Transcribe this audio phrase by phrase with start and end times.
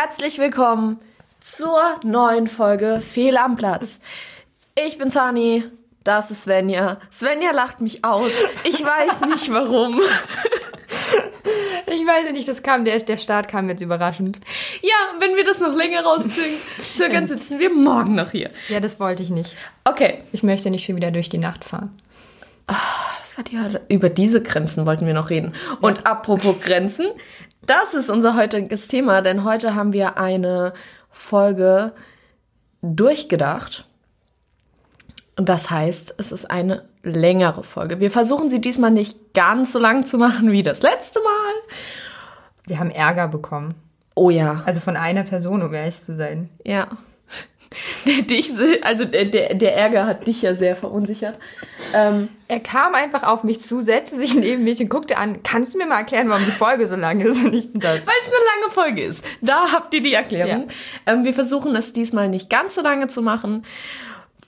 [0.00, 1.00] Herzlich willkommen
[1.40, 3.98] zur neuen Folge Fehl am Platz.
[4.76, 5.64] Ich bin Sani,
[6.04, 7.00] das ist Svenja.
[7.10, 8.30] Svenja lacht mich aus.
[8.62, 10.00] Ich weiß nicht warum.
[11.88, 14.38] Ich weiß nicht, das kam, der, der Start kam jetzt überraschend.
[14.82, 18.50] Ja, wenn wir das noch länger rauszögern, sitzen wir morgen noch hier.
[18.68, 19.56] Ja, das wollte ich nicht.
[19.82, 20.22] Okay.
[20.30, 21.98] Ich möchte nicht schon wieder durch die Nacht fahren.
[23.20, 23.80] Das war die Hölle.
[23.88, 25.54] Über diese Grenzen wollten wir noch reden.
[25.80, 27.06] Und apropos Grenzen,
[27.68, 30.72] das ist unser heutiges Thema, denn heute haben wir eine
[31.10, 31.92] Folge
[32.82, 33.86] durchgedacht.
[35.36, 38.00] Und das heißt, es ist eine längere Folge.
[38.00, 41.54] Wir versuchen sie diesmal nicht ganz so lang zu machen wie das letzte Mal.
[42.66, 43.74] Wir haben Ärger bekommen.
[44.14, 44.62] Oh ja.
[44.64, 46.48] Also von einer Person, um ehrlich zu sein.
[46.64, 46.88] Ja.
[48.06, 48.50] Der, dich,
[48.82, 51.38] also der, der, der Ärger hat dich ja sehr verunsichert.
[51.94, 55.74] Ähm, Er kam einfach auf mich zu, setzte sich neben mich und guckte an, kannst
[55.74, 58.06] du mir mal erklären, warum die Folge so lang ist und nicht das?
[58.06, 59.22] Weil es eine lange Folge ist.
[59.42, 60.68] Da habt ihr die Erklärung.
[61.06, 63.64] Ähm, wir versuchen es diesmal nicht ganz so lange zu machen.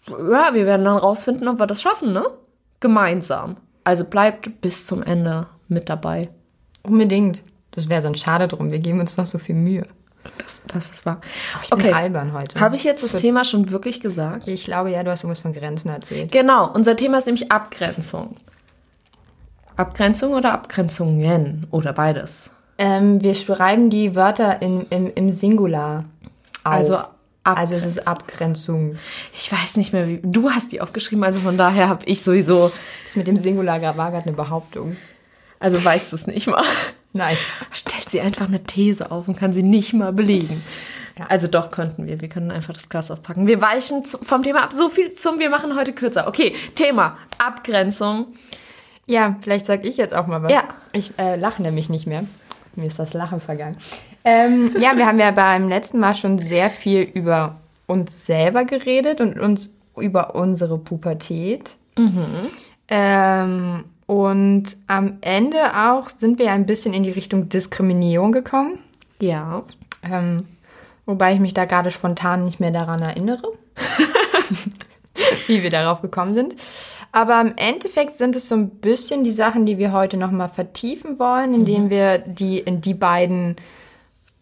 [0.09, 2.25] Ja, wir werden dann rausfinden, ob wir das schaffen, ne?
[2.81, 3.59] Gemeinsam.
[3.85, 6.31] Also bleibt bis zum Ende mit dabei.
[6.83, 7.43] Unbedingt.
[7.73, 8.71] Das wäre sonst schade drum.
[8.71, 9.87] Wir geben uns noch so viel Mühe.
[10.39, 11.21] Das, das ist wahr.
[11.63, 12.61] Ich bin albern heute.
[12.61, 14.49] Habe ich jetzt das Thema schon wirklich gesagt?
[14.49, 16.33] Ich glaube, ja, du hast irgendwas von Grenzen erzählt.
[16.33, 18.37] Genau, unser Thema ist nämlich Abgrenzung.
[19.77, 22.51] Abgrenzung oder Abgrenzungen oder beides?
[22.79, 26.05] Ähm, wir schreiben die Wörter in, im, im Singular
[26.65, 26.73] auf.
[26.73, 26.99] Also
[27.43, 28.97] also es ist Abgrenzung.
[29.33, 30.21] Ich weiß nicht mehr, wie.
[30.23, 32.71] Du hast die aufgeschrieben, also von daher habe ich sowieso.
[33.05, 34.97] Das mit dem Singular war gerade eine Behauptung.
[35.59, 36.65] Also weißt du es nicht mal.
[37.13, 37.37] Nein.
[37.73, 40.63] Stellt sie einfach eine These auf und kann sie nicht mal belegen.
[41.19, 41.27] Ja.
[41.29, 42.21] Also doch könnten wir.
[42.21, 43.47] Wir können einfach das Glas aufpacken.
[43.47, 44.73] Wir weichen vom Thema ab.
[44.73, 46.29] So viel zum, wir machen heute kürzer.
[46.29, 48.29] Okay, Thema Abgrenzung.
[49.07, 50.53] Ja, vielleicht sage ich jetzt auch mal was.
[50.53, 50.65] Ja.
[50.93, 52.25] Ich äh, lache nämlich nicht mehr.
[52.77, 53.77] Mir ist das Lachen vergangen.
[54.25, 59.21] Ähm, ja, wir haben ja beim letzten Mal schon sehr viel über uns selber geredet
[59.21, 61.75] und uns über unsere Pubertät.
[62.89, 68.81] Ähm, und am Ende auch sind wir ein bisschen in die Richtung Diskriminierung gekommen.
[69.23, 69.63] Ja.
[70.03, 70.49] Ähm,
[71.07, 73.53] wobei ich mich da gerade spontan nicht mehr daran erinnere,
[75.47, 76.57] wie wir darauf gekommen sind.
[77.13, 81.21] Aber im Endeffekt sind es so ein bisschen die Sachen, die wir heute nochmal vertiefen
[81.21, 83.55] wollen, indem wir die in die beiden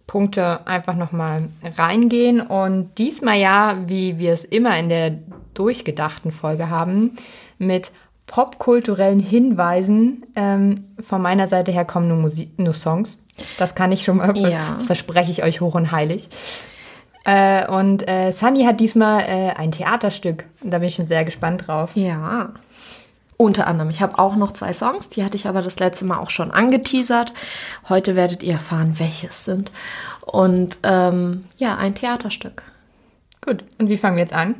[0.07, 2.41] Punkte einfach nochmal reingehen.
[2.41, 5.19] Und diesmal ja, wie wir es immer in der
[5.53, 7.19] durchgedachten Folge haben,
[7.59, 7.93] mit
[8.29, 10.25] popkulturellen Hinweisen.
[10.37, 13.19] Ähm, von meiner Seite her kommen nur, Musik, nur Songs.
[13.59, 14.75] Das kann ich schon mal, Ja.
[14.77, 16.29] das verspreche ich euch hoch und heilig.
[17.25, 20.45] Äh, und äh, Sunny hat diesmal äh, ein Theaterstück.
[20.63, 21.91] Da bin ich schon sehr gespannt drauf.
[21.95, 22.51] Ja.
[23.37, 23.91] Unter anderem.
[23.91, 26.51] Ich habe auch noch zwei Songs, die hatte ich aber das letzte Mal auch schon
[26.51, 27.33] angeteasert.
[27.89, 29.71] Heute werdet ihr erfahren, welche es sind.
[30.23, 32.63] Und ähm, ja, ein Theaterstück.
[33.41, 33.65] Gut.
[33.79, 34.57] Und wie fangen wir jetzt an?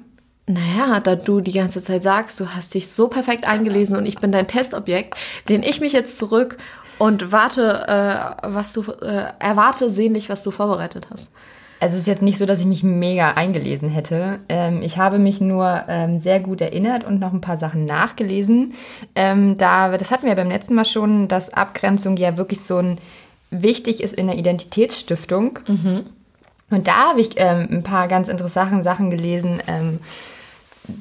[0.49, 4.19] Naja, da du die ganze Zeit sagst, du hast dich so perfekt eingelesen und ich
[4.19, 5.15] bin dein Testobjekt,
[5.47, 6.57] lehne ich mich jetzt zurück
[6.99, 11.31] und warte, äh, was du äh, erwarte sehnlich, was du vorbereitet hast.
[11.81, 14.41] Also es ist jetzt nicht so, dass ich mich mega eingelesen hätte.
[14.49, 18.73] Ähm, ich habe mich nur ähm, sehr gut erinnert und noch ein paar Sachen nachgelesen.
[19.15, 22.99] Ähm, da, das hatten wir beim letzten Mal schon, dass Abgrenzung ja wirklich so ein
[23.51, 25.61] wichtig ist in der Identitätsstiftung.
[26.71, 29.63] Und da habe ich ähm, ein paar ganz interessante Sachen gelesen.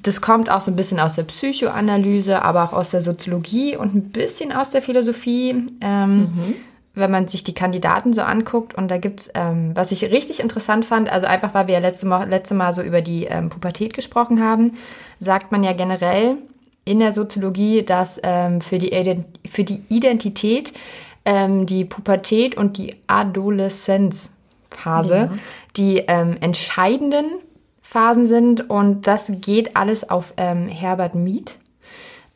[0.03, 3.95] Das kommt auch so ein bisschen aus der Psychoanalyse, aber auch aus der Soziologie und
[3.95, 5.65] ein bisschen aus der Philosophie.
[5.81, 6.55] Ähm,
[6.97, 8.73] wenn man sich die Kandidaten so anguckt.
[8.73, 12.07] Und da gibt's, ähm, was ich richtig interessant fand, also einfach, weil wir ja letzte
[12.07, 14.73] Mal, letzte Mal so über die ähm, Pubertät gesprochen haben,
[15.19, 16.37] sagt man ja generell
[16.85, 20.73] in der Soziologie, dass ähm, für, die Ident für die Identität
[21.25, 25.29] ähm, die Pubertät und die Adoleszenzphase
[25.75, 27.25] die ähm, entscheidenden
[27.97, 28.69] Phasen sind.
[28.69, 31.57] Und das geht alles auf ähm, Herbert Mead,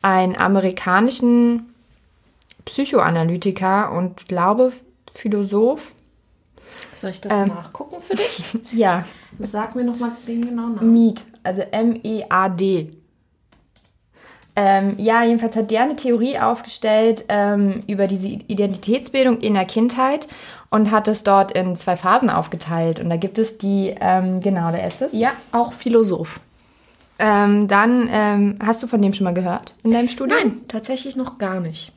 [0.02, 1.72] einen amerikanischen
[2.64, 4.72] Psychoanalytiker und glaube
[5.14, 5.92] Philosoph.
[6.96, 8.44] Soll ich das nachgucken für dich?
[8.72, 9.04] Ja,
[9.38, 10.92] Sag mir nochmal den genauen Namen.
[10.92, 12.92] Mead, also M-E-A-D.
[14.54, 20.26] Ähm, ja, jedenfalls hat der eine Theorie aufgestellt ähm, über diese Identitätsbildung in der Kindheit
[20.72, 22.98] und hat es dort in zwei Phasen aufgeteilt.
[22.98, 25.12] Und da gibt es die, ähm, genau, da ist es.
[25.12, 26.40] Ja, auch Philosoph.
[27.18, 30.38] Ähm, dann, ähm, hast du von dem schon mal gehört in deinem Studium?
[30.40, 31.92] Nein, tatsächlich noch gar nicht.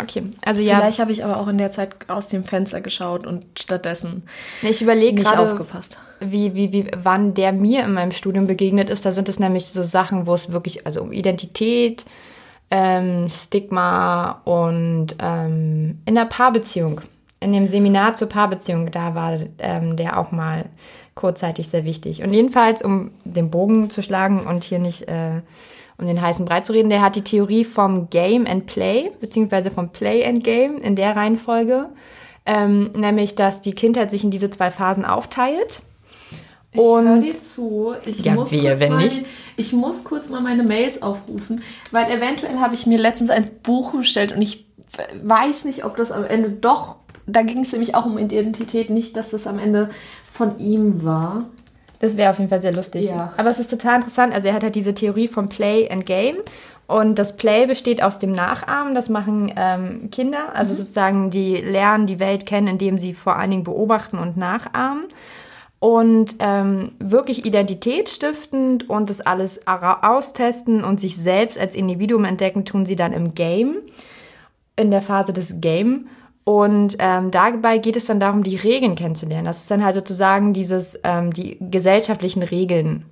[0.00, 3.26] Okay, also ja, Vielleicht habe ich aber auch in der Zeit aus dem Fenster geschaut
[3.26, 4.22] und stattdessen
[4.62, 5.98] ich überlege nicht gerade, aufgepasst.
[6.20, 9.04] wie, wie, wie, wann der mir in meinem Studium begegnet ist.
[9.04, 12.06] Da sind es nämlich so Sachen, wo es wirklich, also um Identität,
[12.70, 17.02] ähm, Stigma und ähm, in der Paarbeziehung
[17.40, 20.66] in dem Seminar zur Paarbeziehung, da war ähm, der auch mal
[21.14, 22.22] kurzzeitig sehr wichtig.
[22.22, 25.40] Und jedenfalls, um den Bogen zu schlagen und hier nicht äh,
[25.98, 29.70] um den heißen Brei zu reden, der hat die Theorie vom Game and Play, beziehungsweise
[29.70, 31.90] vom Play and Game in der Reihenfolge,
[32.46, 35.82] ähm, nämlich, dass die Kindheit sich in diese zwei Phasen aufteilt.
[36.72, 37.94] Ich höre dir zu.
[38.06, 39.26] Ich, Ja, muss wehe, kurz mal, nicht.
[39.56, 43.92] ich muss kurz mal meine Mails aufrufen, weil eventuell habe ich mir letztens ein Buch
[43.92, 44.66] bestellt und ich
[45.22, 46.99] weiß nicht, ob das am Ende doch,
[47.32, 49.90] da ging es nämlich auch um Identität, nicht, dass das am Ende
[50.30, 51.46] von ihm war.
[52.00, 53.10] Das wäre auf jeden Fall sehr lustig.
[53.10, 53.32] Ja.
[53.36, 54.34] Aber es ist total interessant.
[54.34, 56.36] Also er hat halt diese Theorie vom Play and Game.
[56.86, 58.94] Und das Play besteht aus dem Nachahmen.
[58.94, 60.54] Das machen ähm, Kinder.
[60.54, 65.04] Also sozusagen, die lernen die Welt kennen, indem sie vor allen Dingen beobachten und nachahmen.
[65.78, 72.84] Und ähm, wirklich identitätsstiftend und das alles austesten und sich selbst als Individuum entdecken, tun
[72.84, 73.76] sie dann im Game,
[74.76, 76.08] in der Phase des Game.
[76.50, 79.44] Und ähm, dabei geht es dann darum, die Regeln kennenzulernen.
[79.44, 83.04] Das ist dann halt sozusagen dieses, ähm, die gesellschaftlichen Regeln,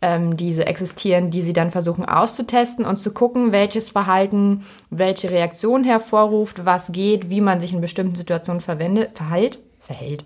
[0.00, 5.28] ähm, die so existieren, die sie dann versuchen auszutesten und zu gucken, welches Verhalten, welche
[5.28, 10.24] Reaktion hervorruft, was geht, wie man sich in bestimmten Situationen verwendet, verhält, verhält.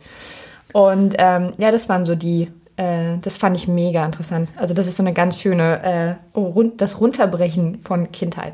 [0.72, 4.48] Und ähm, ja, das waren so die, äh, das fand ich mega interessant.
[4.54, 8.52] Also das ist so eine ganz schöne, äh, oh, rund, das Runterbrechen von Kindheit.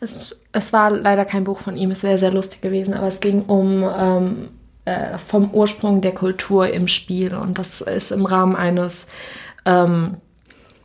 [0.00, 3.20] Es, es war leider kein Buch von ihm, es wäre sehr lustig gewesen, aber es
[3.20, 4.48] ging um ähm,
[4.84, 9.06] äh, vom Ursprung der Kultur im Spiel und das ist im Rahmen eines,
[9.66, 10.16] ähm,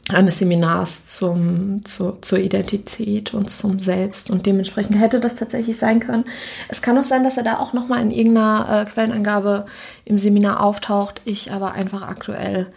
[0.10, 6.02] eines Seminars zum, zu, zur Identität und zum Selbst und dementsprechend hätte das tatsächlich sein
[6.02, 6.26] können.
[6.68, 9.66] Es kann auch sein, dass er da auch nochmal in irgendeiner äh, Quellenangabe
[10.04, 12.68] im Seminar auftaucht, ich aber einfach aktuell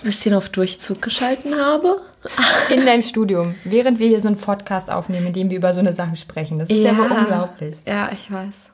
[0.00, 2.00] ein bisschen auf Durchzug geschalten habe.
[2.74, 5.80] In deinem Studium, während wir hier so einen Podcast aufnehmen, in dem wir über so
[5.80, 6.58] eine Sache sprechen.
[6.58, 7.76] Das ist ja, wohl unglaublich.
[7.86, 8.70] Ja, ich weiß.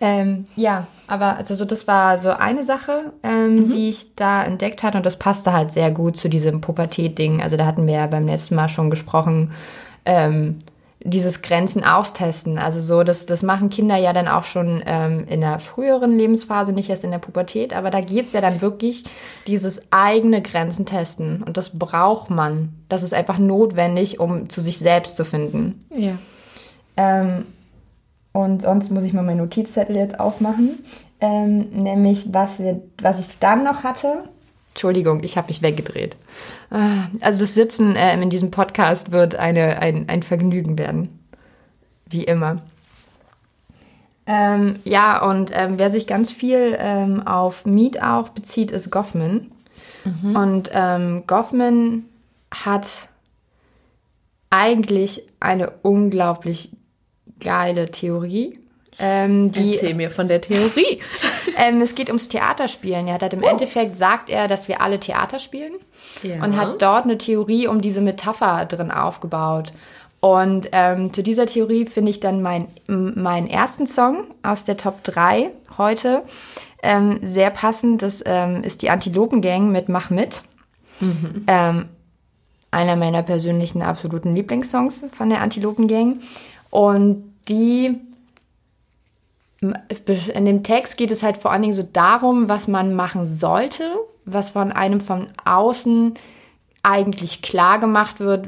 [0.00, 4.82] Ähm, ja, aber also so, das war so eine Sache, ähm, die ich da entdeckt
[4.82, 7.40] hatte und das passte halt sehr gut zu diesem Pubertät-Ding.
[7.40, 9.52] Also da hatten wir ja beim letzten Mal schon gesprochen,
[10.04, 10.58] ähm,
[11.04, 12.58] dieses Grenzen austesten.
[12.58, 16.72] Also so, das, das machen Kinder ja dann auch schon ähm, in der früheren Lebensphase,
[16.72, 19.04] nicht erst in der Pubertät, aber da geht's ja dann wirklich
[19.46, 22.72] dieses eigene Grenzen testen und das braucht man.
[22.88, 25.84] Das ist einfach notwendig, um zu sich selbst zu finden.
[25.94, 26.16] Ja.
[26.96, 27.46] Ähm,
[28.32, 30.84] und sonst muss ich mal meinen Notizzettel jetzt aufmachen.
[31.20, 34.24] Ähm, nämlich, was, wir, was ich dann noch hatte.
[34.74, 36.16] Entschuldigung, ich habe mich weggedreht.
[36.70, 41.20] Ah, Also das Sitzen ähm, in diesem Podcast wird eine, ein, ein Vergnügen werden.
[42.10, 42.62] Wie immer.
[44.26, 49.50] Ähm, ja, und ähm, wer sich ganz viel ähm, auf Meat auch bezieht, ist Goffman.
[50.34, 52.04] Und ähm, Goffman
[52.52, 53.08] hat
[54.50, 56.70] eigentlich eine unglaublich
[57.40, 58.58] geile Theorie.
[58.98, 61.00] Ähm, die, Erzähl mir von der Theorie.
[61.58, 63.08] ähm, es geht ums Theaterspielen.
[63.08, 65.72] Er hat halt im Endeffekt sagt er, dass wir alle Theater spielen
[66.22, 66.44] Ja.
[66.44, 69.72] und hat dort eine Theorie um diese Metapher drin aufgebaut.
[70.20, 75.02] Und ähm, zu dieser Theorie finde ich dann mein, meinen ersten Song aus der Top
[75.04, 76.22] 3 heute
[76.82, 78.00] ähm, sehr passend.
[78.02, 80.42] Das ähm, ist die Antilopen-Gang mit Mach mit.
[81.46, 81.86] Ähm,
[82.70, 86.22] einer meiner persönlichen absoluten Lieblingssongs von der Antilopen Gang.
[86.70, 87.96] Und die
[89.60, 93.84] in dem Text geht es halt vor allen Dingen so darum, was man machen sollte,
[94.24, 96.14] was von einem von außen
[96.82, 98.46] eigentlich klar gemacht wird,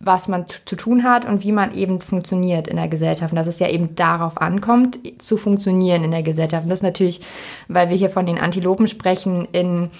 [0.00, 3.32] was man zu tun hat und wie man eben funktioniert in der Gesellschaft.
[3.32, 6.62] Und dass es ja eben darauf ankommt, zu funktionieren in der Gesellschaft.
[6.62, 7.20] Und das ist natürlich,
[7.66, 9.90] weil wir hier von den Antilopen sprechen, in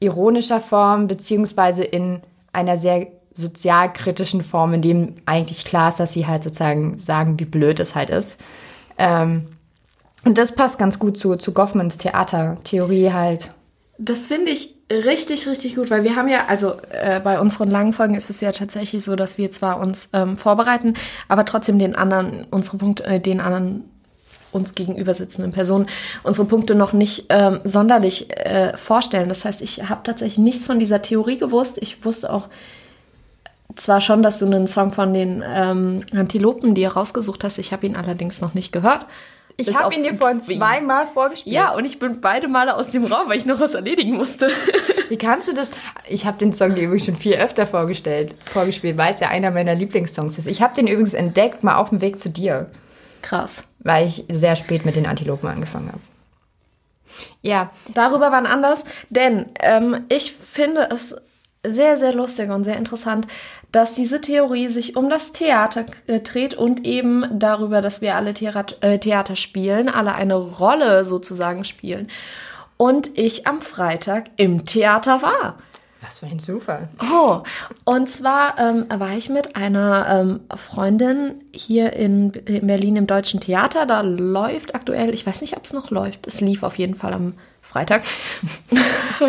[0.00, 2.20] ironischer Form, beziehungsweise in
[2.52, 7.44] einer sehr sozialkritischen Form, in dem eigentlich klar ist, dass sie halt sozusagen sagen, wie
[7.44, 8.38] blöd es halt ist.
[8.98, 9.48] Ähm,
[10.24, 13.50] und das passt ganz gut zu, zu Goffmans Theatertheorie halt.
[13.96, 17.92] Das finde ich richtig, richtig gut, weil wir haben ja, also äh, bei unseren langen
[17.92, 20.94] Folgen ist es ja tatsächlich so, dass wir zwar uns ähm, vorbereiten,
[21.28, 23.84] aber trotzdem den anderen, unsere Punkte, äh, den anderen
[24.50, 25.86] uns gegenüber sitzenden Personen
[26.22, 29.28] unsere Punkte noch nicht ähm, sonderlich äh, vorstellen.
[29.28, 31.78] Das heißt, ich habe tatsächlich nichts von dieser Theorie gewusst.
[31.80, 32.48] Ich wusste auch
[33.76, 37.58] zwar schon, dass du einen Song von den ähm, Antilopen dir rausgesucht hast.
[37.58, 39.06] Ich habe ihn allerdings noch nicht gehört.
[39.56, 41.54] Ich habe ihn dir vorhin zweimal vorgespielt.
[41.54, 44.50] Ja, und ich bin beide Male aus dem Raum, weil ich noch was erledigen musste.
[45.08, 45.72] Wie kannst du das?
[46.08, 49.50] Ich habe den Song dir übrigens schon viel öfter vorgestellt, vorgespielt, weil es ja einer
[49.50, 50.46] meiner Lieblingssongs ist.
[50.46, 52.70] Ich habe den übrigens entdeckt, mal auf dem Weg zu dir,
[53.22, 53.64] Krass.
[53.78, 56.00] weil ich sehr spät mit den Antilopen angefangen habe.
[57.42, 61.16] Ja, Darüber wann anders, denn ähm, ich finde es
[61.64, 63.26] sehr, sehr lustig und sehr interessant,
[63.74, 68.32] dass diese Theorie sich um das Theater äh, dreht und eben darüber, dass wir alle
[68.32, 72.06] Theater, äh, Theater spielen, alle eine Rolle sozusagen spielen.
[72.76, 75.58] Und ich am Freitag im Theater war.
[76.02, 76.88] Was für ein Zufall.
[77.12, 77.42] Oh,
[77.84, 83.40] und zwar ähm, war ich mit einer ähm, Freundin hier in, in Berlin im Deutschen
[83.40, 83.86] Theater.
[83.86, 86.26] Da läuft aktuell, ich weiß nicht, ob es noch läuft.
[86.26, 88.04] Es lief auf jeden Fall am Freitag.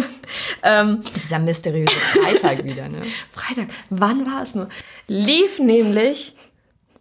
[0.63, 3.01] ähm, Dieser mysteriöse Freitag wieder, ne?
[3.31, 4.67] Freitag, wann war es nur?
[5.07, 6.35] Lief nämlich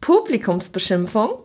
[0.00, 1.38] Publikumsbeschimpfung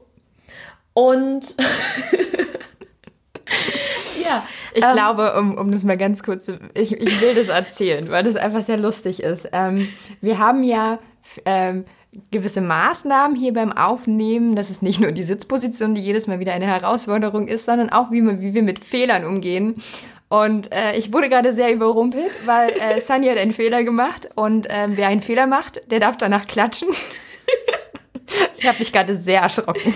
[0.94, 1.56] und
[4.24, 4.46] ja.
[4.74, 8.10] Ich ähm, glaube, um, um das mal ganz kurz zu, ich, ich will das erzählen,
[8.12, 9.50] weil das einfach sehr lustig ist.
[9.52, 9.90] Ähm,
[10.22, 11.00] wir haben ja
[11.46, 11.86] ähm,
[12.32, 14.56] gewisse Maßnahmen hier beim Aufnehmen.
[14.56, 18.12] Das ist nicht nur die Sitzposition, die jedes Mal wieder eine Herausforderung ist, sondern auch,
[18.12, 19.82] wie, wir, wie wir mit Fehlern umgehen.
[20.28, 24.70] Und äh, ich wurde gerade sehr überrumpelt, weil äh, Sunny hat einen Fehler gemacht und
[24.70, 26.90] äh, wer einen Fehler macht, der darf danach klatschen.
[28.58, 29.94] ich habe mich gerade sehr erschrocken.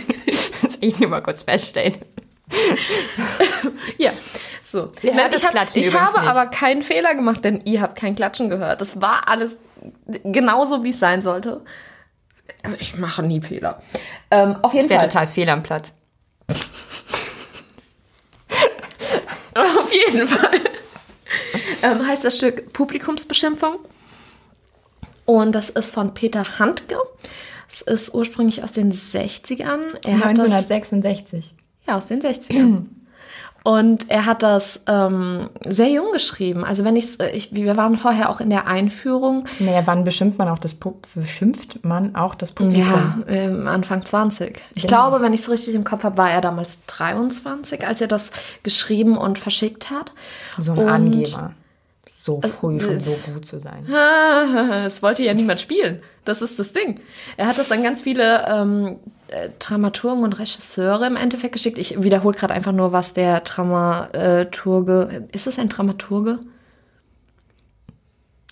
[0.61, 1.97] Das ich nur mal kurz feststellen.
[3.97, 4.11] ja,
[4.63, 4.91] so.
[5.03, 6.29] Nein, ich, hab, ich habe nicht.
[6.29, 8.81] aber keinen Fehler gemacht, denn ihr habt kein Klatschen gehört.
[8.81, 9.57] Das war alles
[10.23, 11.61] genauso, wie es sein sollte.
[12.79, 13.81] Ich mache nie Fehler.
[14.31, 15.07] Ähm, auf jeden das Fall.
[15.07, 15.93] total fehl am Platz.
[19.55, 20.59] auf jeden Fall.
[21.81, 23.79] ähm, heißt das Stück Publikumsbeschimpfung.
[25.25, 26.97] Und das ist von Peter Handke.
[27.69, 29.97] Es ist ursprünglich aus den 60ern.
[30.05, 31.55] Er 1966.
[31.55, 32.85] Das, ja, aus den 60ern.
[33.63, 36.65] Und er hat das ähm, sehr jung geschrieben.
[36.65, 39.45] Also wenn ich's, äh, ich, wir waren vorher auch in der Einführung.
[39.59, 41.23] Naja, wann beschimpft man auch das Publikum?
[41.23, 42.83] Beschimpft man auch das Publikum?
[42.83, 44.61] Ja, ähm, Anfang 20.
[44.75, 45.09] Ich genau.
[45.09, 48.31] glaube, wenn ich es richtig im Kopf habe, war er damals 23, als er das
[48.63, 50.11] geschrieben und verschickt hat.
[50.57, 51.53] So ein und Angeber
[52.23, 53.85] so äh, früh schon so gut zu sein.
[54.85, 56.01] Es wollte ja niemand spielen.
[56.23, 57.01] Das ist das Ding.
[57.35, 61.77] Er hat das an ganz viele ähm, äh, Dramaturgen und Regisseure im Endeffekt geschickt.
[61.77, 65.27] Ich wiederhole gerade einfach nur, was der Dramaturge.
[65.33, 66.39] Ist es ein Dramaturge?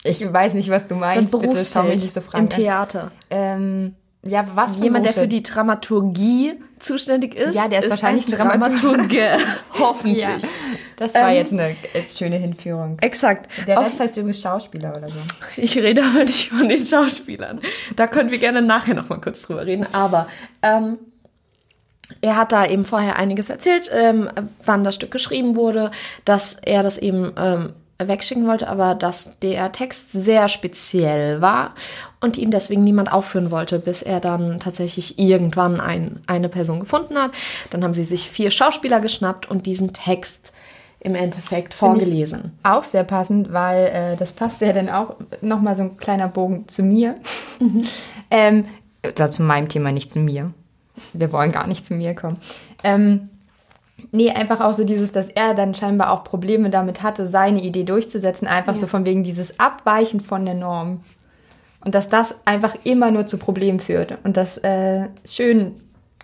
[0.04, 1.32] Ich weiß nicht, was du meinst.
[1.34, 3.12] Das Berufsfeld Bitte, nicht so im Theater.
[3.30, 7.56] Ähm, ja, was für Jemand, der für die Dramaturgie zuständig ist.
[7.56, 9.38] Ja, der ist, ist wahrscheinlich ein Dramaturge.
[9.80, 10.22] Hoffentlich.
[10.22, 10.38] Ja,
[10.98, 12.98] das war ähm, jetzt eine schöne Hinführung.
[13.00, 13.50] Exakt.
[13.68, 15.20] Der Rest Auf, heißt übrigens Schauspieler oder so.
[15.58, 17.62] Ich rede aber nicht von den Schauspielern.
[17.96, 19.88] Da können wir gerne nachher noch mal kurz drüber reden.
[19.94, 20.28] Aber
[20.62, 21.00] ähm,
[22.22, 24.30] er hat da eben vorher einiges erzählt, ähm,
[24.66, 25.92] wann das Stück geschrieben wurde,
[26.26, 27.74] dass er das eben ähm,
[28.08, 31.74] wegschicken wollte, aber dass der Text sehr speziell war
[32.20, 37.17] und ihn deswegen niemand aufführen wollte, bis er dann tatsächlich irgendwann ein, eine Person gefunden
[37.17, 37.31] hat.
[37.70, 40.53] Dann haben sie sich vier Schauspieler geschnappt und diesen Text
[41.00, 42.51] im Endeffekt vorgelesen.
[42.62, 46.67] Auch sehr passend, weil äh, das passt ja dann auch nochmal so ein kleiner Bogen
[46.67, 47.15] zu mir.
[47.60, 47.86] Mhm.
[48.29, 48.65] ähm,
[49.03, 50.53] oder zu meinem Thema, nicht zu mir.
[51.13, 52.38] Wir wollen gar nicht zu mir kommen.
[52.84, 53.31] Ähm,
[54.12, 57.84] Nee, einfach auch so dieses, dass er dann scheinbar auch Probleme damit hatte, seine Idee
[57.84, 58.81] durchzusetzen, einfach ja.
[58.81, 61.03] so von wegen dieses Abweichen von der Norm.
[61.84, 64.17] Und dass das einfach immer nur zu Problemen führt.
[64.24, 65.74] Und das äh, schön,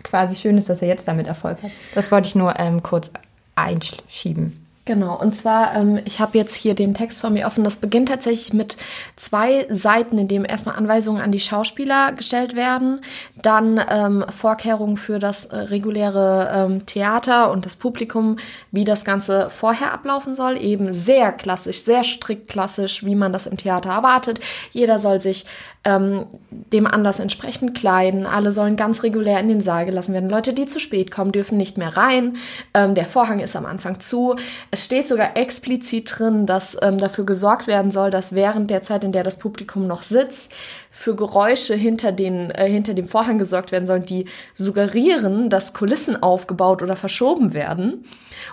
[0.04, 1.70] quasi schön ist, dass er jetzt damit Erfolg hat.
[1.94, 3.10] Das wollte ich nur ähm, kurz
[3.56, 4.67] einschieben.
[4.88, 7.62] Genau, und zwar, ähm, ich habe jetzt hier den Text vor mir offen.
[7.62, 8.78] Das beginnt tatsächlich mit
[9.16, 13.02] zwei Seiten, in dem erstmal Anweisungen an die Schauspieler gestellt werden,
[13.36, 18.36] dann ähm, Vorkehrungen für das äh, reguläre ähm, Theater und das Publikum,
[18.72, 20.56] wie das Ganze vorher ablaufen soll.
[20.56, 24.40] Eben sehr klassisch, sehr strikt klassisch, wie man das im Theater erwartet.
[24.72, 25.44] Jeder soll sich
[25.84, 28.26] ähm, dem Anlass entsprechend kleiden.
[28.26, 30.28] Alle sollen ganz regulär in den Saal gelassen werden.
[30.28, 32.36] Leute, die zu spät kommen, dürfen nicht mehr rein.
[32.74, 34.36] Ähm, der Vorhang ist am Anfang zu.
[34.70, 39.04] Es steht sogar explizit drin, dass ähm, dafür gesorgt werden soll, dass während der Zeit,
[39.04, 40.50] in der das Publikum noch sitzt,
[40.90, 46.22] für Geräusche hinter, den, äh, hinter dem Vorhang gesorgt werden sollen, die suggerieren, dass Kulissen
[46.22, 48.04] aufgebaut oder verschoben werden,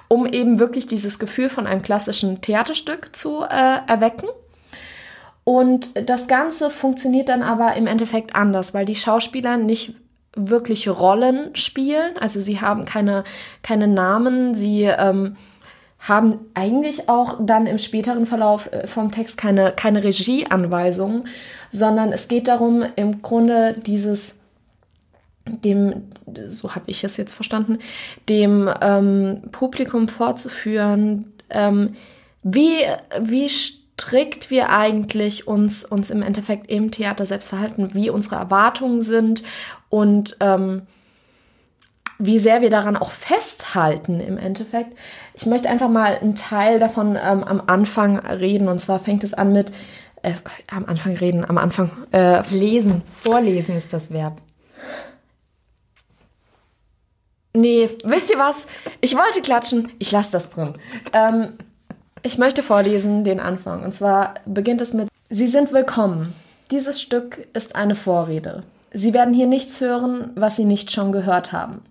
[0.08, 4.30] um eben wirklich dieses Gefühl von einem klassischen Theaterstück zu äh, erwecken.
[5.44, 9.94] Und das Ganze funktioniert dann aber im Endeffekt anders, weil die Schauspieler nicht
[10.36, 12.18] wirklich Rollen spielen.
[12.18, 13.24] Also sie haben keine,
[13.64, 15.38] keine Namen, sie ähm,
[16.08, 21.28] haben eigentlich auch dann im späteren Verlauf äh, vom Text keine, keine Regieanweisungen,
[21.72, 24.40] sondern es geht darum, im Grunde dieses
[25.48, 26.12] dem,
[26.48, 27.80] so habe ich es jetzt verstanden,
[28.30, 31.96] dem ähm, Publikum vorzuführen, ähm,
[32.42, 32.78] wie,
[33.20, 39.02] wie strikt wir eigentlich uns, uns im Endeffekt im Theater selbst verhalten, wie unsere Erwartungen
[39.02, 39.44] sind
[39.90, 40.84] und ähm,
[42.18, 44.98] wie sehr wir daran auch festhalten im Endeffekt.
[45.34, 49.34] Ich möchte einfach mal einen Teil davon ähm, am Anfang reden und zwar fängt es
[49.34, 49.68] an mit
[50.22, 50.34] äh,
[50.72, 53.02] am Anfang reden, am Anfang äh, lesen.
[53.06, 54.42] Vorlesen ist das Verb.
[57.54, 58.68] Nee, wisst ihr was?
[59.02, 60.76] Ich wollte klatschen, ich lasse das drin.
[61.14, 61.54] Ähm,
[62.22, 63.84] ich möchte vorlesen den Anfang.
[63.84, 66.34] Und zwar beginnt es mit Sie sind willkommen.
[66.72, 68.64] Dieses Stück ist eine Vorrede.
[68.92, 71.82] Sie werden hier nichts hören, was Sie nicht schon gehört haben.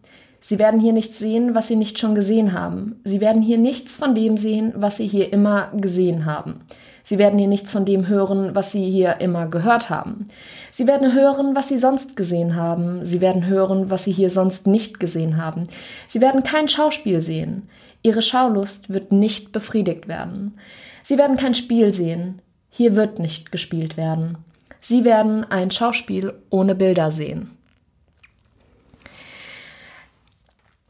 [0.47, 3.01] Sie werden hier nichts sehen, was Sie nicht schon gesehen haben.
[3.03, 6.61] Sie werden hier nichts von dem sehen, was Sie hier immer gesehen haben.
[7.03, 10.29] Sie werden hier nichts von dem hören, was Sie hier immer gehört haben.
[10.71, 13.07] Sie werden hören, was Sie sonst gesehen haben.
[13.07, 15.63] Sie werden hören, was Sie hier sonst nicht gesehen haben.
[16.09, 17.71] Sie werden kein Schauspiel sehen.
[18.03, 20.59] Ihre Schaulust wird nicht befriedigt werden.
[21.03, 22.43] Sie werden kein Spiel sehen.
[22.69, 24.37] Hier wird nicht gespielt werden.
[24.83, 27.54] Sie werden ein Schauspiel ohne Bilder sehen.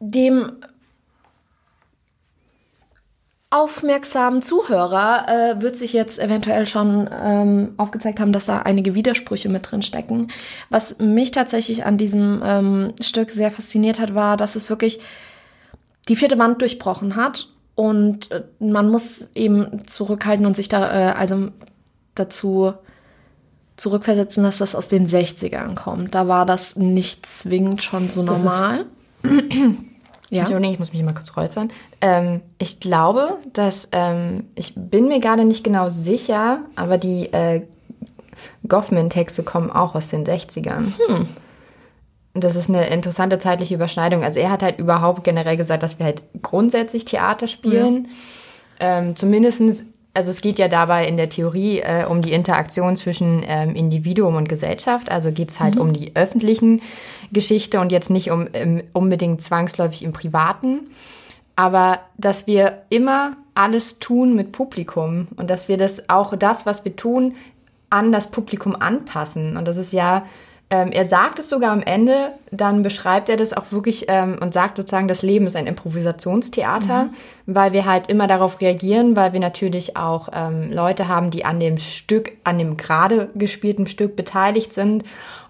[0.06, 0.52] Dem
[3.54, 9.48] aufmerksamen Zuhörer äh, wird sich jetzt eventuell schon ähm, aufgezeigt haben, dass da einige Widersprüche
[9.48, 10.28] mit drin stecken.
[10.70, 15.00] Was mich tatsächlich an diesem ähm, Stück sehr fasziniert hat, war, dass es wirklich
[16.08, 21.12] die vierte Wand durchbrochen hat und äh, man muss eben zurückhalten und sich da äh,
[21.12, 21.48] also
[22.16, 22.74] dazu
[23.76, 26.14] zurückversetzen, dass das aus den 60ern kommt.
[26.14, 28.86] Da war das nicht zwingend schon so normal.
[30.30, 30.40] Ja.
[30.40, 31.70] Entschuldigung, ich muss mich mal kurz räuspern.
[32.00, 37.62] Ähm, ich glaube, dass, ähm, ich bin mir gerade nicht genau sicher, aber die äh,
[38.66, 40.92] Goffman-Texte kommen auch aus den 60ern.
[41.06, 41.28] Hm.
[42.34, 44.24] Das ist eine interessante zeitliche Überschneidung.
[44.24, 48.08] Also er hat halt überhaupt generell gesagt, dass wir halt grundsätzlich Theater spielen.
[48.80, 48.98] Ja.
[48.98, 53.44] Ähm, zumindestens also es geht ja dabei in der Theorie äh, um die Interaktion zwischen
[53.46, 55.10] ähm, Individuum und Gesellschaft.
[55.10, 55.80] Also geht es halt mhm.
[55.80, 56.80] um die öffentlichen
[57.34, 60.90] Geschichte und jetzt nicht um um unbedingt zwangsläufig im Privaten.
[61.56, 66.84] Aber dass wir immer alles tun mit Publikum und dass wir das auch das, was
[66.84, 67.34] wir tun,
[67.90, 69.56] an das Publikum anpassen.
[69.56, 70.24] Und das ist ja
[70.70, 74.54] ähm, er sagt es sogar am Ende, dann beschreibt er das auch wirklich ähm, und
[74.54, 77.10] sagt sozusagen, das Leben ist ein Improvisationstheater, mhm.
[77.46, 81.60] weil wir halt immer darauf reagieren, weil wir natürlich auch ähm, Leute haben, die an
[81.60, 85.04] dem Stück, an dem gerade gespielten Stück beteiligt sind.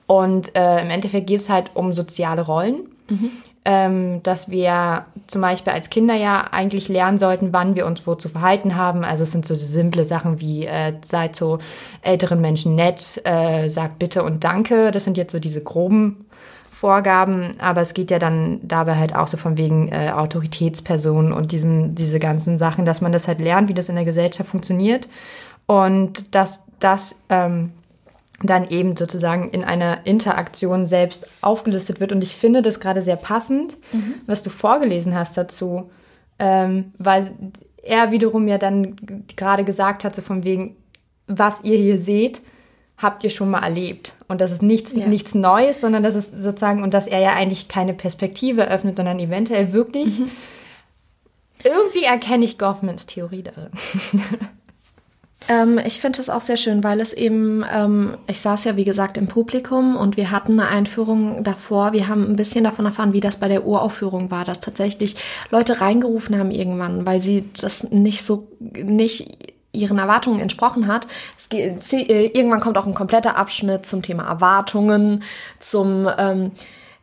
[0.06, 2.88] Und äh, im Endeffekt geht es halt um soziale Rollen.
[3.08, 3.30] Mhm
[3.64, 8.14] ähm, dass wir zum Beispiel als Kinder ja eigentlich lernen sollten, wann wir uns wo
[8.14, 9.04] zu verhalten haben.
[9.04, 11.58] Also es sind so simple Sachen wie äh, seid so
[12.02, 14.90] älteren Menschen nett, äh, sagt bitte und danke.
[14.90, 16.26] Das sind jetzt so diese groben
[16.70, 21.52] Vorgaben, aber es geht ja dann dabei halt auch so von wegen äh, Autoritätspersonen und
[21.52, 25.08] diesen, diese ganzen Sachen, dass man das halt lernt, wie das in der Gesellschaft funktioniert
[25.66, 27.72] und dass das ähm,
[28.46, 32.12] dann eben sozusagen in einer Interaktion selbst aufgelistet wird.
[32.12, 34.14] Und ich finde das gerade sehr passend, mhm.
[34.26, 35.90] was du vorgelesen hast dazu,
[36.38, 37.30] ähm, weil
[37.82, 38.96] er wiederum ja dann
[39.36, 40.76] gerade gesagt hat, so von wegen,
[41.26, 42.40] was ihr hier seht,
[42.96, 44.14] habt ihr schon mal erlebt.
[44.28, 45.06] Und das ist nichts, ja.
[45.06, 49.18] nichts Neues, sondern das ist sozusagen, und dass er ja eigentlich keine Perspektive öffnet, sondern
[49.18, 50.20] eventuell wirklich.
[50.20, 50.30] Mhm.
[51.64, 53.70] Irgendwie erkenne ich Goffmans Theorie darin.
[55.48, 58.84] Ähm, ich finde es auch sehr schön, weil es eben, ähm, ich saß ja wie
[58.84, 61.92] gesagt im Publikum und wir hatten eine Einführung davor.
[61.92, 65.16] Wir haben ein bisschen davon erfahren, wie das bei der Uraufführung war, dass tatsächlich
[65.50, 71.06] Leute reingerufen haben irgendwann, weil sie das nicht so, nicht ihren Erwartungen entsprochen hat.
[71.50, 75.22] Geht, äh, irgendwann kommt auch ein kompletter Abschnitt zum Thema Erwartungen,
[75.60, 76.52] zum, ähm,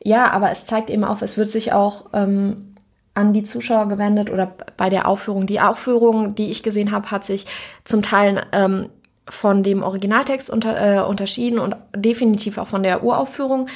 [0.04, 2.71] ja, aber es zeigt eben auf, es wird sich auch, ähm,
[3.14, 5.46] an die Zuschauer gewendet oder bei der Aufführung.
[5.46, 7.46] Die Aufführung, die ich gesehen habe, hat sich
[7.84, 8.90] zum Teil ähm,
[9.28, 13.68] von dem Originaltext unter, äh, unterschieden und definitiv auch von der Uraufführung.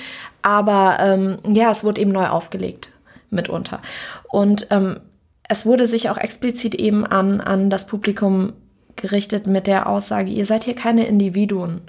[0.42, 2.92] Aber ähm, ja, es wurde eben neu aufgelegt
[3.30, 3.82] mitunter.
[4.30, 5.00] Und ähm,
[5.48, 8.54] es wurde sich auch explizit eben an, an das Publikum
[8.96, 11.82] gerichtet mit der Aussage, ihr seid hier keine Individuen.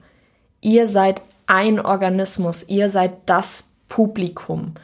[0.61, 4.74] Ihr seid ein Organismus, ihr seid das Publikum.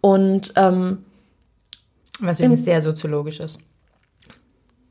[0.00, 1.04] Und ähm,
[2.20, 3.58] was übrigens sehr soziologisch ist.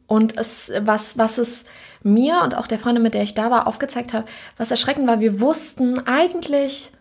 [0.08, 1.66] Und es, was, was es
[2.04, 5.20] mir und auch der Freundin, mit der ich da war, aufgezeigt hat, was erschreckend war,
[5.20, 6.92] wir wussten, eigentlich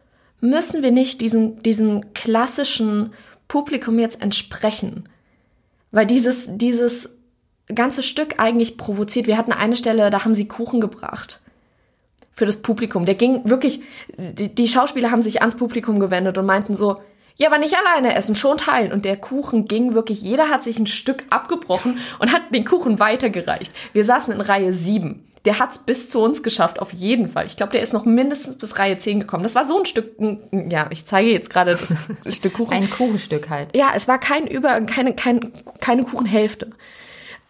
[0.41, 3.13] müssen wir nicht diesen, diesem klassischen
[3.49, 5.09] Publikum jetzt entsprechen.
[5.91, 7.19] Weil dieses, dieses
[7.75, 9.27] ganze Stück eigentlich provoziert.
[9.27, 11.41] Wir hatten eine Stelle, da haben sie Kuchen gebracht.
[12.33, 13.05] Für das Publikum.
[13.05, 13.83] Der ging wirklich,
[14.17, 17.01] die, die Schauspieler haben sich ans Publikum gewendet und meinten so,
[17.37, 18.92] ja, aber nicht alleine essen, schon teilen.
[18.92, 22.99] Und der Kuchen ging wirklich, jeder hat sich ein Stück abgebrochen und hat den Kuchen
[23.01, 23.73] weitergereicht.
[23.92, 25.29] Wir saßen in Reihe 7.
[25.45, 27.47] Der hat's bis zu uns geschafft, auf jeden Fall.
[27.47, 29.42] Ich glaube, der ist noch mindestens bis Reihe 10 gekommen.
[29.42, 30.14] Das war so ein Stück,
[30.53, 31.97] ja, ich zeige jetzt gerade das
[32.37, 32.73] Stück Kuchen.
[32.73, 33.75] Ein Kuchenstück halt.
[33.75, 36.71] Ja, es war kein Über, keine, kein, keine Kuchenhälfte.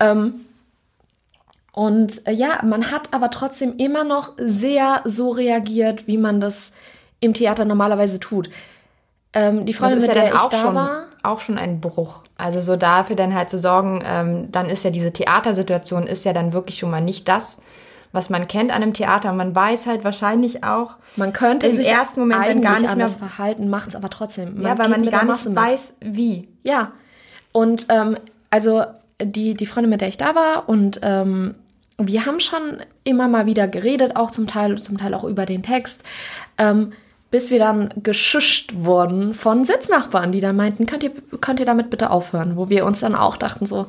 [0.00, 0.46] Ähm,
[1.72, 6.72] Und äh, ja, man hat aber trotzdem immer noch sehr so reagiert, wie man das
[7.20, 8.48] im Theater normalerweise tut.
[9.34, 11.40] Ähm, die Freundin, das ist mit ja der dann ich auch da schon, war, auch
[11.40, 12.22] schon ein Bruch.
[12.36, 16.32] Also so dafür dann halt zu sorgen, ähm, dann ist ja diese Theatersituation ist ja
[16.32, 17.56] dann wirklich schon mal nicht das,
[18.12, 19.30] was man kennt an einem Theater.
[19.30, 23.08] Und man weiß halt wahrscheinlich auch, man könnte im ersten Moment dann gar nicht mehr-
[23.08, 24.60] verhalten, macht es aber trotzdem.
[24.60, 26.48] ja, weil man gar nicht weiß, wie.
[26.62, 26.92] Ja.
[27.52, 28.16] Und ähm,
[28.50, 28.84] also
[29.22, 31.54] die, die Freundin, mit der ich da war, und ähm,
[31.98, 35.62] wir haben schon immer mal wieder geredet, auch zum Teil, zum Teil auch über den
[35.62, 36.02] Text,
[36.58, 36.92] ähm,
[37.32, 41.88] bis wir dann geschuscht wurden von Sitznachbarn, die dann meinten, könnt ihr, könnt ihr damit
[41.88, 42.56] bitte aufhören?
[42.56, 43.86] Wo wir uns dann auch dachten, so,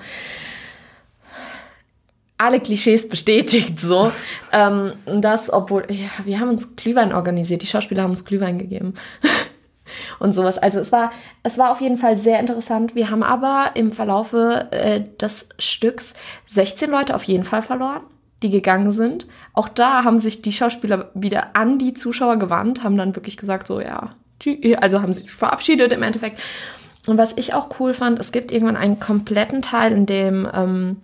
[2.37, 4.11] alle Klischees bestätigt, so.
[4.53, 8.93] ähm, das, obwohl, ja, wir haben uns Glühwein organisiert, die Schauspieler haben uns Glühwein gegeben.
[10.19, 10.57] und sowas.
[10.57, 11.11] Also es war,
[11.43, 12.95] es war auf jeden Fall sehr interessant.
[12.95, 16.13] Wir haben aber im Verlaufe äh, des Stücks
[16.47, 18.03] 16 Leute auf jeden Fall verloren,
[18.43, 19.27] die gegangen sind.
[19.53, 23.67] Auch da haben sich die Schauspieler wieder an die Zuschauer gewandt, haben dann wirklich gesagt,
[23.67, 24.15] so ja,
[24.81, 26.41] also haben sich verabschiedet im Endeffekt.
[27.07, 30.97] Und was ich auch cool fand, es gibt irgendwann einen kompletten Teil, in dem ähm,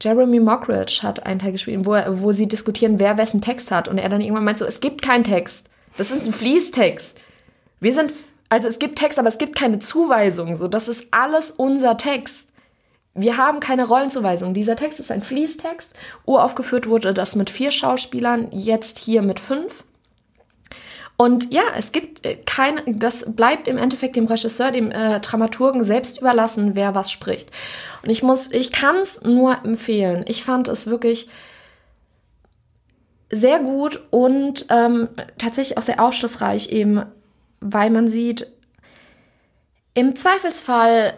[0.00, 3.88] Jeremy Mockridge hat einen Teil gespielt, wo, er, wo sie diskutieren, wer wessen Text hat.
[3.88, 5.68] Und er dann irgendwann meint so, es gibt keinen Text.
[5.96, 7.18] Das ist ein Fließtext.
[7.80, 8.14] Wir sind,
[8.48, 10.54] also es gibt Text, aber es gibt keine Zuweisung.
[10.56, 12.48] So, das ist alles unser Text.
[13.14, 14.54] Wir haben keine Rollenzuweisung.
[14.54, 15.90] Dieser Text ist ein Fließtext.
[16.24, 19.84] Uraufgeführt wurde das mit vier Schauspielern, jetzt hier mit fünf.
[21.18, 25.84] Und ja, es gibt äh, keine, das bleibt im Endeffekt dem Regisseur, dem äh, Dramaturgen
[25.84, 27.50] selbst überlassen, wer was spricht.
[28.02, 30.24] Und ich muss, ich kann es nur empfehlen.
[30.26, 31.28] Ich fand es wirklich
[33.30, 37.02] sehr gut und ähm, tatsächlich auch sehr aufschlussreich, eben
[37.60, 38.48] weil man sieht,
[39.94, 41.14] im Zweifelsfall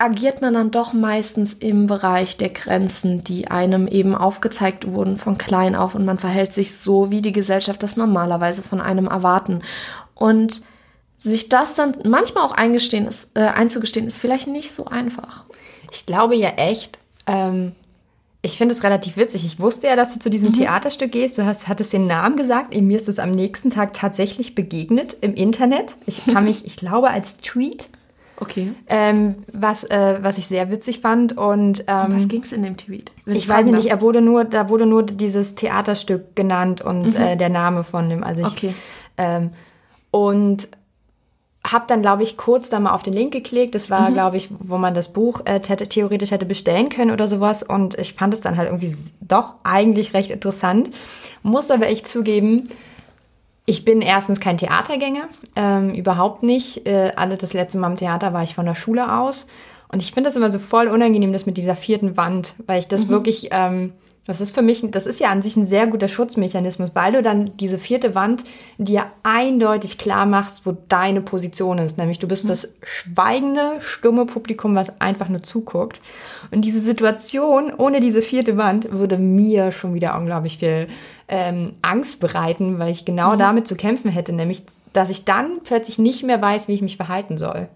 [0.00, 5.36] agiert man dann doch meistens im Bereich der Grenzen, die einem eben aufgezeigt wurden von
[5.36, 9.60] klein auf und man verhält sich so, wie die Gesellschaft das normalerweise von einem erwarten.
[10.14, 10.62] Und
[11.18, 15.44] sich das dann manchmal auch eingestehen ist, äh, einzugestehen, ist vielleicht nicht so einfach.
[15.92, 17.72] Ich glaube ja echt, ähm,
[18.40, 19.44] ich finde es relativ witzig.
[19.44, 21.36] Ich wusste ja, dass du zu diesem Theaterstück gehst.
[21.36, 22.74] Du hast, hattest den Namen gesagt.
[22.74, 25.96] Mir ist es am nächsten Tag tatsächlich begegnet im Internet.
[26.06, 27.90] Ich kann mich, ich glaube, als Tweet,
[28.40, 28.72] Okay.
[28.88, 31.36] ähm, was, äh, was ich sehr witzig fand.
[31.36, 33.12] Und ähm, Was ging's in dem Tweet?
[33.24, 37.36] Wenn ich weiß nicht, er wurde nur, da wurde nur dieses Theaterstück genannt und äh,
[37.36, 38.24] der Name von dem.
[38.24, 38.74] Also ich, Okay.
[39.18, 39.50] ähm,
[40.10, 40.68] und
[41.64, 43.74] habe dann, glaube ich, kurz da mal auf den Link geklickt.
[43.74, 47.62] Das war, glaube ich, wo man das Buch äh, theoretisch hätte bestellen können oder sowas.
[47.62, 50.90] Und ich fand es dann halt irgendwie doch eigentlich recht interessant.
[51.42, 52.70] Muss aber echt zugeben,
[53.66, 56.86] ich bin erstens kein Theatergänger, ähm, überhaupt nicht.
[56.86, 59.46] Äh, alle das letzte Mal im Theater war ich von der Schule aus.
[59.92, 62.88] Und ich finde das immer so voll unangenehm, das mit dieser vierten Wand, weil ich
[62.88, 63.92] das wirklich, ähm,
[64.30, 67.22] das ist für mich, das ist ja an sich ein sehr guter Schutzmechanismus, weil du
[67.22, 68.44] dann diese vierte Wand
[68.78, 71.98] dir eindeutig klar machst, wo deine Position ist.
[71.98, 76.00] Nämlich du bist das schweigende, stumme Publikum, was einfach nur zuguckt.
[76.50, 80.88] Und diese Situation ohne diese vierte Wand würde mir schon wieder unglaublich viel
[81.28, 84.62] ähm, Angst bereiten, weil ich genau damit zu kämpfen hätte, nämlich
[84.92, 87.68] dass ich dann plötzlich nicht mehr weiß, wie ich mich verhalten soll.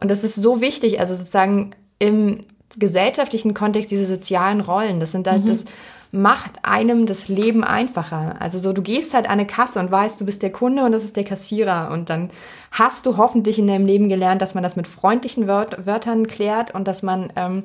[0.00, 2.40] Und das ist so wichtig, also sozusagen im
[2.78, 5.00] gesellschaftlichen Kontext diese sozialen Rollen.
[5.00, 5.64] Das sind halt, das
[6.12, 8.36] macht einem das Leben einfacher.
[8.38, 10.92] Also so, du gehst halt an eine Kasse und weißt, du bist der Kunde und
[10.92, 11.90] das ist der Kassierer.
[11.90, 12.30] Und dann
[12.70, 16.74] hast du hoffentlich in deinem Leben gelernt, dass man das mit freundlichen Wört Wörtern klärt
[16.74, 17.64] und dass man ähm,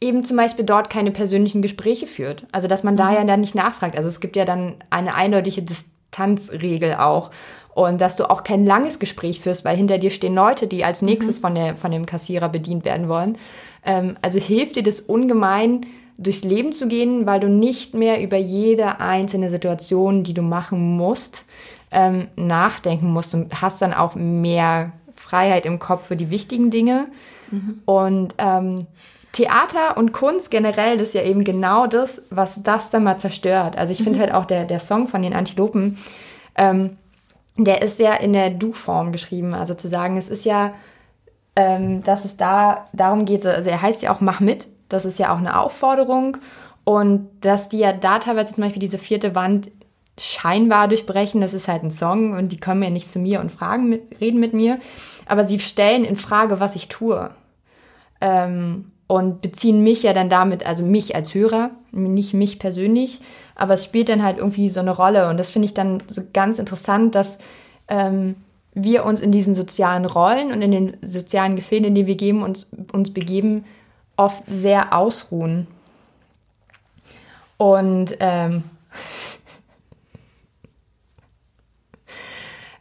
[0.00, 2.46] eben zum Beispiel dort keine persönlichen Gespräche führt.
[2.50, 3.94] Also dass man da ja dann nicht nachfragt.
[3.94, 7.30] Also es gibt ja dann eine eindeutige Distanzregel auch.
[7.74, 11.02] Und dass du auch kein langes Gespräch führst, weil hinter dir stehen Leute, die als
[11.02, 13.36] nächstes von, der, von dem Kassierer bedient werden wollen.
[13.86, 15.86] Ähm, also hilft dir das ungemein,
[16.18, 20.96] durchs Leben zu gehen, weil du nicht mehr über jede einzelne Situation, die du machen
[20.96, 21.44] musst,
[21.90, 27.06] ähm, nachdenken musst und hast dann auch mehr Freiheit im Kopf für die wichtigen Dinge.
[27.84, 28.86] Und ähm,
[29.32, 33.76] Theater und Kunst generell, das ist ja eben genau das, was das dann mal zerstört.
[33.76, 35.98] Also ich finde halt auch der, der Song von den Antilopen,
[36.56, 36.96] ähm,
[37.58, 39.54] der ist ja in der Du-Form geschrieben.
[39.54, 40.72] Also zu sagen, es ist ja,
[41.56, 45.18] ähm, dass es da darum geht, also er heißt ja auch Mach mit, das ist
[45.18, 46.36] ja auch eine Aufforderung.
[46.84, 49.70] Und dass die ja da teilweise zum Beispiel diese vierte Wand
[50.18, 53.50] scheinbar durchbrechen, das ist halt ein Song und die kommen ja nicht zu mir und
[53.50, 54.78] fragen mit, reden mit mir,
[55.26, 57.30] aber sie stellen in Frage, was ich tue.
[58.20, 63.20] Ähm, und beziehen mich ja dann damit, also mich als Hörer, nicht mich persönlich,
[63.54, 65.28] aber es spielt dann halt irgendwie so eine Rolle.
[65.28, 67.38] Und das finde ich dann so ganz interessant, dass
[67.88, 68.36] ähm,
[68.76, 72.42] wir uns in diesen sozialen Rollen und in den sozialen Gefilden, in denen wir geben,
[72.42, 73.64] uns, uns begeben,
[74.16, 75.66] oft sehr ausruhen.
[77.56, 78.64] Und ähm,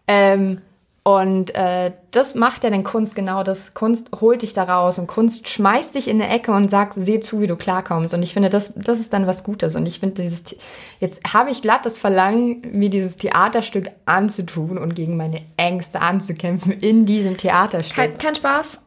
[0.08, 0.62] ähm,
[1.08, 3.76] und äh, das macht ja dann Kunst genau das.
[3.76, 7.20] Kunst holt dich da raus und Kunst schmeißt dich in eine Ecke und sagt, seh
[7.20, 8.16] zu, wie du klarkommst.
[8.16, 9.76] Und ich finde, das, das ist dann was Gutes.
[9.76, 10.56] Und ich finde dieses,
[11.00, 16.72] jetzt habe ich glatt das Verlangen, mir dieses Theaterstück anzutun und gegen meine Ängste anzukämpfen
[16.72, 17.96] in diesem Theaterstück.
[17.96, 18.82] Kein, kein Spaß.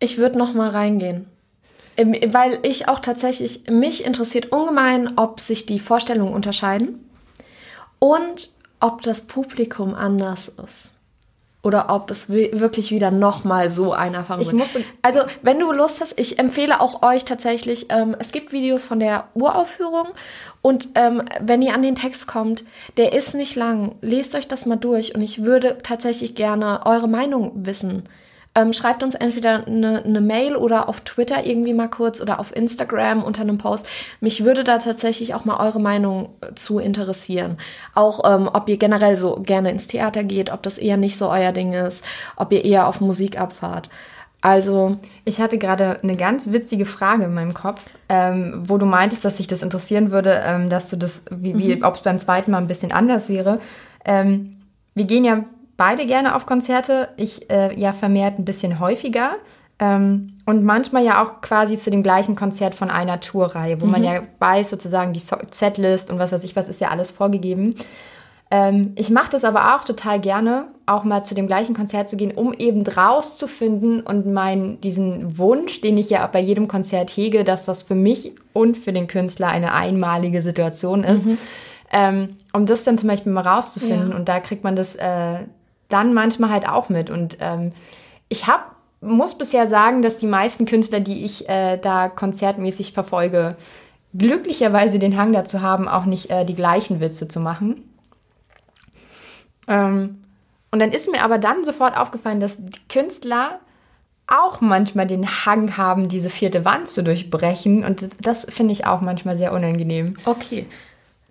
[0.00, 1.26] Ich würde noch mal reingehen.
[1.98, 7.06] Weil ich auch tatsächlich, mich interessiert ungemein, ob sich die Vorstellungen unterscheiden
[7.98, 8.48] und
[8.80, 10.92] ob das Publikum anders ist
[11.62, 14.68] oder ob es wirklich wieder nochmal so eine Erfahrung ich muss
[15.02, 19.00] Also, wenn du Lust hast, ich empfehle auch euch tatsächlich, ähm, es gibt Videos von
[19.00, 20.08] der Uraufführung
[20.62, 22.64] und ähm, wenn ihr an den Text kommt,
[22.96, 27.08] der ist nicht lang, lest euch das mal durch und ich würde tatsächlich gerne eure
[27.08, 28.04] Meinung wissen.
[28.58, 32.54] Ähm, schreibt uns entweder eine, eine Mail oder auf Twitter irgendwie mal kurz oder auf
[32.54, 33.86] Instagram unter einem Post.
[34.20, 37.58] Mich würde da tatsächlich auch mal eure Meinung zu interessieren.
[37.94, 41.30] Auch ähm, ob ihr generell so gerne ins Theater geht, ob das eher nicht so
[41.30, 42.04] euer Ding ist,
[42.36, 43.88] ob ihr eher auf Musik abfahrt.
[44.40, 44.98] Also.
[45.24, 49.36] Ich hatte gerade eine ganz witzige Frage in meinem Kopf, ähm, wo du meintest, dass
[49.36, 51.84] sich das interessieren würde, ähm, dass du das, wie, wie mhm.
[51.84, 53.60] ob es beim zweiten Mal ein bisschen anders wäre.
[54.04, 54.56] Ähm,
[54.94, 55.44] wir gehen ja
[55.78, 57.08] beide gerne auf Konzerte.
[57.16, 59.36] Ich äh, ja vermehrt ein bisschen häufiger.
[59.78, 63.92] Ähm, und manchmal ja auch quasi zu dem gleichen Konzert von einer Tourreihe, wo mhm.
[63.92, 67.74] man ja weiß, sozusagen die Setlist und was weiß ich, was ist ja alles vorgegeben.
[68.50, 72.16] Ähm, ich mache das aber auch total gerne, auch mal zu dem gleichen Konzert zu
[72.16, 77.44] gehen, um eben rauszufinden und meinen, diesen Wunsch, den ich ja bei jedem Konzert hege,
[77.44, 81.26] dass das für mich und für den Künstler eine einmalige Situation ist.
[81.26, 81.38] Mhm.
[81.90, 84.10] Ähm, um das dann zum Beispiel mal rauszufinden.
[84.10, 84.16] Ja.
[84.16, 85.44] Und da kriegt man das äh,
[85.88, 87.10] dann manchmal halt auch mit.
[87.10, 87.72] Und ähm,
[88.28, 88.64] ich habe
[89.00, 93.56] muss bisher sagen, dass die meisten Künstler, die ich äh, da konzertmäßig verfolge,
[94.14, 97.84] glücklicherweise den Hang dazu haben, auch nicht äh, die gleichen Witze zu machen.
[99.68, 100.24] Ähm,
[100.70, 103.60] und dann ist mir aber dann sofort aufgefallen, dass die Künstler
[104.26, 107.84] auch manchmal den Hang haben, diese vierte Wand zu durchbrechen.
[107.84, 110.16] Und das finde ich auch manchmal sehr unangenehm.
[110.24, 110.66] Okay,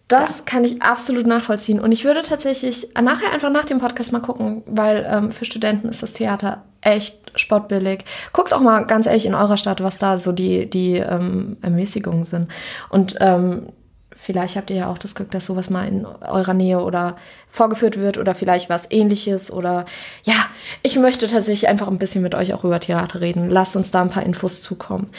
[0.07, 0.43] das ja.
[0.45, 1.79] kann ich absolut nachvollziehen.
[1.79, 5.89] Und ich würde tatsächlich nachher einfach nach dem Podcast mal gucken, weil ähm, für Studenten
[5.89, 8.05] ist das Theater echt spottbillig.
[8.33, 12.23] Guckt auch mal ganz ehrlich in eurer Stadt, was da so die, die ähm, Ermäßigungen
[12.23, 12.49] sind.
[12.89, 13.67] Und ähm,
[14.15, 17.17] vielleicht habt ihr ja auch das Glück, dass sowas mal in eurer Nähe oder
[17.49, 19.85] vorgeführt wird oder vielleicht was ähnliches oder
[20.23, 20.35] ja,
[20.83, 23.49] ich möchte tatsächlich einfach ein bisschen mit euch auch über Theater reden.
[23.49, 25.09] Lasst uns da ein paar Infos zukommen.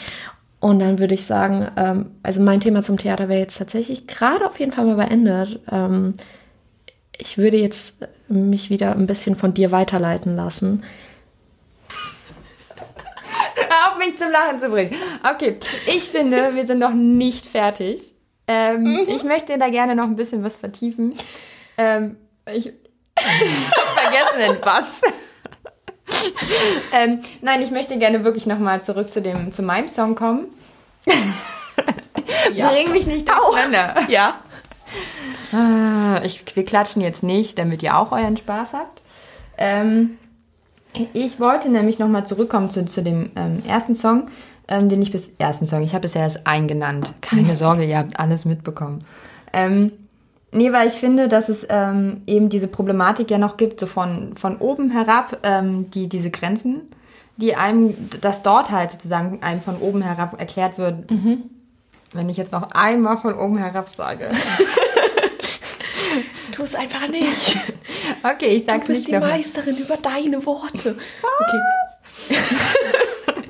[0.60, 4.44] Und dann würde ich sagen, ähm, also mein Thema zum Theater wäre jetzt tatsächlich gerade
[4.46, 5.60] auf jeden Fall mal beendet.
[5.70, 6.14] Ähm,
[7.16, 7.94] ich würde jetzt
[8.28, 10.82] mich wieder ein bisschen von dir weiterleiten lassen.
[13.86, 14.94] auf mich zum Lachen zu bringen.
[15.22, 18.14] Okay, ich finde, wir sind noch nicht fertig.
[18.48, 19.04] Ähm, mhm.
[19.08, 21.14] Ich möchte da gerne noch ein bisschen was vertiefen.
[21.76, 22.16] Ähm,
[22.52, 22.72] ich
[23.18, 25.02] vergessen denn was.
[26.92, 30.46] ähm, nein, ich möchte gerne wirklich nochmal zurück zu, dem, zu meinem Song kommen.
[32.52, 32.70] ja.
[32.70, 33.96] Bring mich nicht durcheinander.
[34.08, 34.36] Ja.
[35.52, 39.02] Ah, ich, wir klatschen jetzt nicht, damit ihr auch euren Spaß habt.
[39.56, 40.18] Ähm,
[41.12, 44.30] ich wollte nämlich nochmal zurückkommen zu, zu dem ähm, ersten Song,
[44.68, 47.14] ähm, den ich bis ersten Song, ich habe bisher das eingenannt.
[47.20, 48.98] Keine Sorge, ihr habt alles mitbekommen.
[49.52, 49.92] Ähm,
[50.50, 54.36] Nee, weil ich finde, dass es ähm, eben diese Problematik ja noch gibt, so von,
[54.36, 56.88] von oben herab, ähm, die, diese Grenzen,
[57.36, 61.42] die einem, dass dort halt sozusagen einem von oben herab erklärt wird, mhm.
[62.14, 64.30] wenn ich jetzt noch einmal von oben herab sage.
[66.52, 67.58] tu es einfach nicht.
[68.22, 69.00] Okay, ich sag's nicht.
[69.06, 70.96] Du bist nicht die Meisterin über deine Worte.
[71.20, 71.98] Was?
[72.26, 72.36] Okay.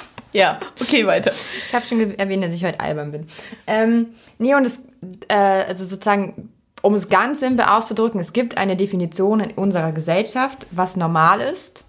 [0.33, 1.33] ja, okay, weiter.
[1.67, 3.27] Ich habe schon erwähnt, dass ich heute albern bin.
[3.67, 4.83] Ähm, nee, und es,
[5.29, 6.51] äh, also sozusagen
[6.83, 11.85] um es ganz simpel auszudrücken, es gibt eine Definition in unserer Gesellschaft, was normal ist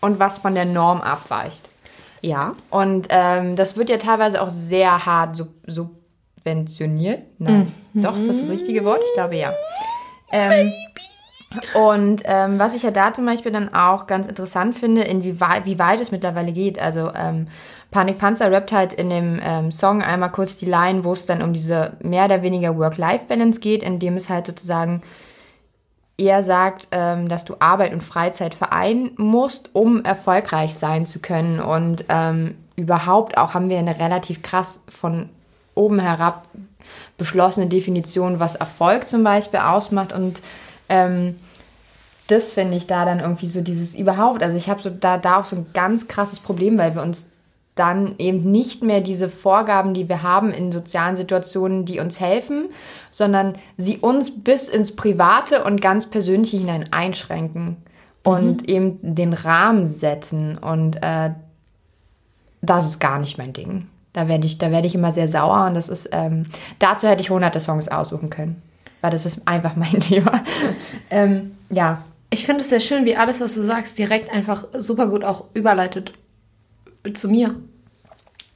[0.00, 1.62] und was von der Norm abweicht.
[2.20, 2.54] Ja.
[2.70, 7.22] Und ähm, das wird ja teilweise auch sehr hart sub subventioniert.
[7.38, 8.02] Nein, mhm.
[8.02, 9.02] doch, ist das das richtige Wort?
[9.04, 9.52] Ich glaube ja.
[10.30, 10.72] Ähm,
[11.74, 15.78] und ähm, was ich ja da zum Beispiel dann auch ganz interessant finde, inwieweit wie
[15.78, 16.78] weit es mittlerweile geht.
[16.78, 17.48] Also ähm,
[17.94, 21.42] Panik Panzer rappt halt in dem ähm, Song einmal kurz die Line, wo es dann
[21.42, 25.00] um diese mehr oder weniger Work-Life-Balance geht, indem es halt sozusagen
[26.18, 31.60] eher sagt, ähm, dass du Arbeit und Freizeit vereinen musst, um erfolgreich sein zu können.
[31.60, 35.28] Und ähm, überhaupt auch haben wir eine relativ krass von
[35.76, 36.48] oben herab
[37.16, 40.12] beschlossene Definition, was Erfolg zum Beispiel ausmacht.
[40.12, 40.40] Und
[40.88, 41.36] ähm,
[42.26, 44.42] das finde ich da dann irgendwie so dieses überhaupt.
[44.42, 47.26] Also ich habe so da, da auch so ein ganz krasses Problem, weil wir uns
[47.74, 52.68] dann eben nicht mehr diese Vorgaben, die wir haben in sozialen Situationen, die uns helfen,
[53.10, 57.76] sondern sie uns bis ins Private und ganz Persönliche hinein einschränken
[58.22, 58.68] und mhm.
[58.68, 60.56] eben den Rahmen setzen.
[60.56, 61.30] Und äh,
[62.62, 63.88] das ist gar nicht mein Ding.
[64.12, 66.46] Da werde ich, da werde ich immer sehr sauer und das ist, ähm,
[66.78, 68.62] dazu hätte ich hunderte Songs aussuchen können.
[69.00, 70.44] Weil das ist einfach mein Thema.
[71.10, 72.04] ähm, ja.
[72.30, 75.44] Ich finde es sehr schön, wie alles, was du sagst, direkt einfach super gut auch
[75.54, 76.14] überleitet
[77.12, 77.54] zu mir.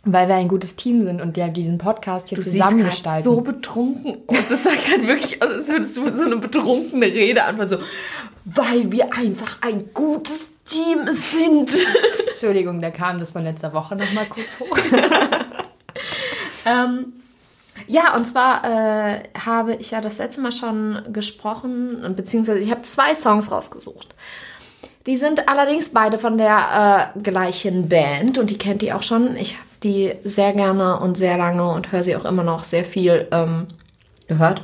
[0.05, 3.23] Weil wir ein gutes Team sind und der diesen Podcast hier zusammengestalten.
[3.23, 4.15] so betrunken.
[4.27, 7.69] Und das sagt halt wirklich aus, als würdest du so eine betrunkene Rede anfangen.
[7.69, 7.79] So,
[8.45, 11.87] weil wir einfach ein gutes Team sind.
[12.29, 14.79] Entschuldigung, da kam das von letzter Woche nochmal kurz hoch.
[16.67, 17.13] ähm,
[17.87, 22.83] ja, und zwar äh, habe ich ja das letzte Mal schon gesprochen, beziehungsweise ich habe
[22.83, 24.15] zwei Songs rausgesucht.
[25.07, 29.37] Die sind allerdings beide von der äh, gleichen Band und die kennt ihr auch schon.
[29.37, 32.85] Ich habe die sehr gerne und sehr lange und höre sie auch immer noch sehr
[32.85, 33.69] viel ähm,
[34.27, 34.63] gehört.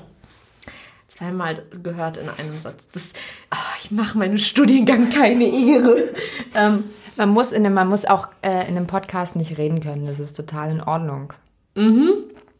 [1.08, 2.82] Zweimal gehört in einem Satz.
[2.92, 3.10] Das,
[3.52, 6.12] oh, ich mache meinem Studiengang keine Ehre.
[6.54, 6.84] ähm,
[7.16, 10.06] man, muss in einem, man muss auch äh, in einem Podcast nicht reden können.
[10.06, 11.32] Das ist total in Ordnung.
[11.76, 12.14] Mhm.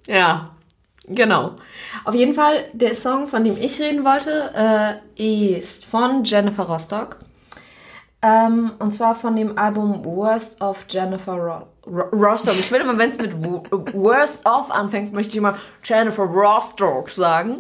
[0.07, 0.51] Ja,
[1.09, 1.57] genau.
[2.05, 7.17] Auf jeden Fall, der Song, von dem ich reden wollte, äh, ist von Jennifer Rostock.
[8.25, 12.55] Ähm, und zwar von dem Album Worst of Jennifer Ro Ro Rostock.
[12.59, 17.59] Ich will immer, wenn es mit Worst of anfängt, möchte ich immer Jennifer Rostock sagen.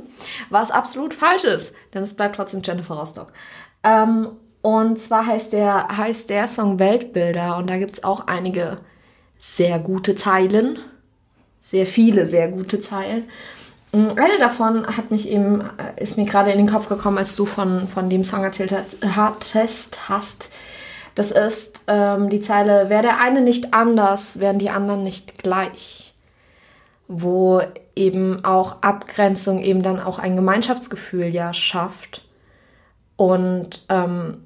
[0.48, 3.30] Was absolut falsch ist, denn es bleibt trotzdem Jennifer Rostock.
[3.82, 4.28] Ähm,
[4.62, 8.78] und zwar heißt der, heißt der Song Weltbilder und da gibt es auch einige
[9.38, 10.78] sehr gute Zeilen.
[11.60, 13.24] Sehr viele sehr gute Zeilen.
[13.94, 17.46] Eine davon hat mich eben, äh, ist mir gerade in den Kopf gekommen, als du
[17.46, 18.74] von, von dem Song erzählt
[19.06, 20.50] hattest, hast.
[21.14, 26.14] Das ist ähm, die Zeile, wäre der eine nicht anders, wären die anderen nicht gleich.
[27.06, 27.62] Wo
[27.94, 32.24] eben auch Abgrenzung eben dann auch ein Gemeinschaftsgefühl ja schafft
[33.16, 34.38] und ähm,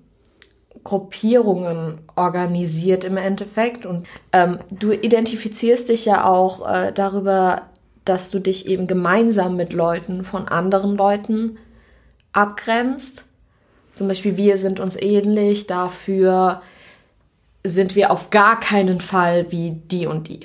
[0.85, 3.87] Gruppierungen organisiert im Endeffekt.
[3.87, 7.63] Und ähm, du identifizierst dich ja auch äh, darüber
[8.09, 11.59] dass du dich eben gemeinsam mit Leuten von anderen Leuten
[12.33, 13.27] abgrenzt.
[13.95, 16.63] Zum Beispiel, wir sind uns ähnlich, dafür
[17.65, 20.41] sind wir auf gar keinen Fall wie die und die.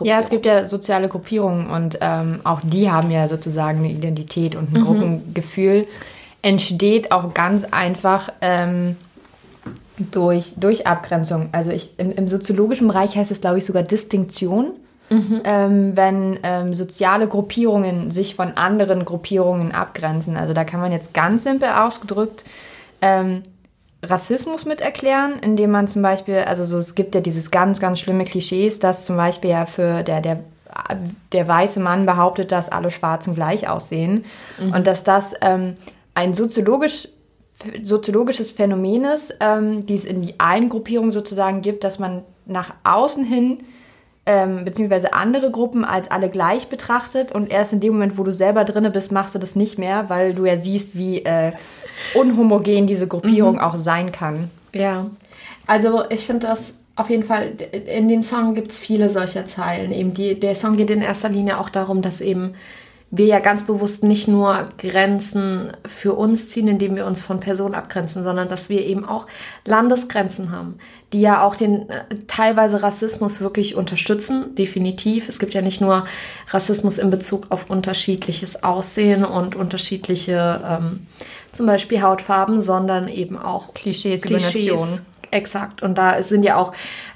[0.00, 4.56] Ja, es gibt ja soziale Gruppierungen und ähm, auch die haben ja sozusagen eine Identität
[4.56, 4.84] und ein mhm.
[4.84, 5.86] Gruppengefühl.
[6.42, 8.96] Entsteht auch ganz einfach ähm,
[9.98, 11.48] durch, durch Abgrenzung.
[11.52, 14.72] Also ich, im, im soziologischen Bereich heißt es, glaube ich, sogar Distinktion.
[15.14, 15.40] Mhm.
[15.44, 20.36] Ähm, wenn ähm, soziale Gruppierungen sich von anderen Gruppierungen abgrenzen.
[20.36, 22.44] Also da kann man jetzt ganz simpel ausgedrückt
[23.00, 23.42] ähm,
[24.02, 28.00] Rassismus mit erklären, indem man zum Beispiel, also so, es gibt ja dieses ganz, ganz
[28.00, 30.40] schlimme Klischees, dass zum Beispiel ja für der, der,
[31.32, 34.24] der weiße Mann behauptet, dass alle Schwarzen gleich aussehen
[34.60, 34.72] mhm.
[34.72, 35.76] und dass das ähm,
[36.14, 37.08] ein soziologisch
[37.82, 42.74] soziologisches Phänomen ist, ähm, die es in die einen Gruppierung sozusagen gibt, dass man nach
[42.82, 43.60] außen hin
[44.26, 48.32] ähm, beziehungsweise andere Gruppen als alle gleich betrachtet und erst in dem Moment, wo du
[48.32, 51.52] selber drinne bist, machst du das nicht mehr, weil du ja siehst, wie äh,
[52.14, 53.60] unhomogen diese Gruppierung mhm.
[53.60, 54.50] auch sein kann.
[54.72, 55.06] Ja,
[55.66, 59.92] also ich finde das auf jeden Fall, in dem Song gibt es viele solcher Zeilen.
[59.92, 62.54] Eben die, der Song geht in erster Linie auch darum, dass eben
[63.16, 67.74] wir ja ganz bewusst nicht nur Grenzen für uns ziehen, indem wir uns von Personen
[67.74, 69.26] abgrenzen, sondern dass wir eben auch
[69.64, 70.78] Landesgrenzen haben,
[71.12, 75.28] die ja auch den äh, teilweise Rassismus wirklich unterstützen, definitiv.
[75.28, 76.04] Es gibt ja nicht nur
[76.50, 81.06] Rassismus in Bezug auf unterschiedliches Aussehen und unterschiedliche ähm,
[81.52, 85.02] zum Beispiel Hautfarben, sondern eben auch Klischees, Klischees.
[85.34, 85.82] Exakt.
[85.82, 86.72] Und da sind ja auch,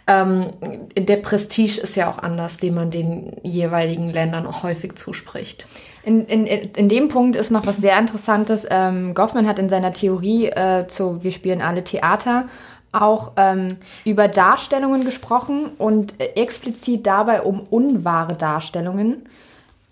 [0.08, 0.50] ähm,
[0.96, 5.68] der Prestige ist ja auch anders, den man den jeweiligen Ländern auch häufig zuspricht.
[6.02, 8.66] In, in, in dem Punkt ist noch was sehr Interessantes.
[8.68, 12.46] Ähm, Goffman hat in seiner Theorie äh, zu Wir spielen alle Theater
[12.90, 13.68] auch ähm,
[14.04, 19.28] über Darstellungen gesprochen und explizit dabei um unwahre Darstellungen,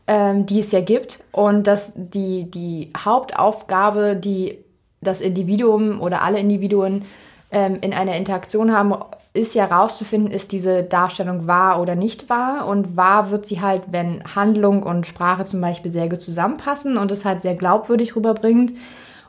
[0.09, 1.23] ähm, die es ja gibt.
[1.31, 4.59] Und dass die, die Hauptaufgabe, die
[5.01, 7.05] das Individuum oder alle Individuen
[7.51, 8.95] ähm, in einer Interaktion haben,
[9.33, 12.67] ist ja rauszufinden, ist diese Darstellung wahr oder nicht wahr.
[12.67, 17.11] Und wahr wird sie halt, wenn Handlung und Sprache zum Beispiel sehr gut zusammenpassen und
[17.11, 18.73] es halt sehr glaubwürdig rüberbringt.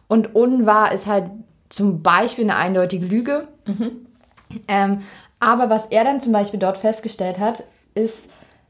[0.08, 1.26] Und unwahr ist halt
[1.70, 3.48] zum Beispiel eine eindeutige Lüge.
[3.66, 4.08] Mhm.
[4.68, 5.02] Ähm,
[5.40, 7.64] aber was er dann zum Beispiel dort festgestellt hat,
[7.94, 8.30] ist,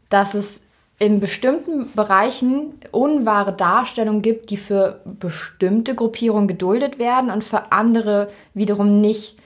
[0.09, 0.61] dass es
[0.99, 8.29] in bestimmten Bereichen unwahre Darstellungen gibt, die für bestimmte Gruppierungen geduldet werden und für andere
[8.53, 9.37] wiederum nicht.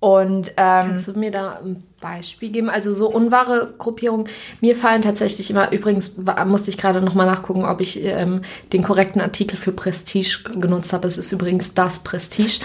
[0.00, 2.68] Und ähm, Kannst du mir da ein Beispiel geben?
[2.68, 4.28] Also so unwahre Gruppierungen.
[4.60, 8.42] Mir fallen tatsächlich immer, übrigens musste ich gerade nochmal nachgucken, ob ich ähm,
[8.72, 11.08] den korrekten Artikel für Prestige genutzt habe.
[11.08, 12.60] Es ist übrigens das Prestige.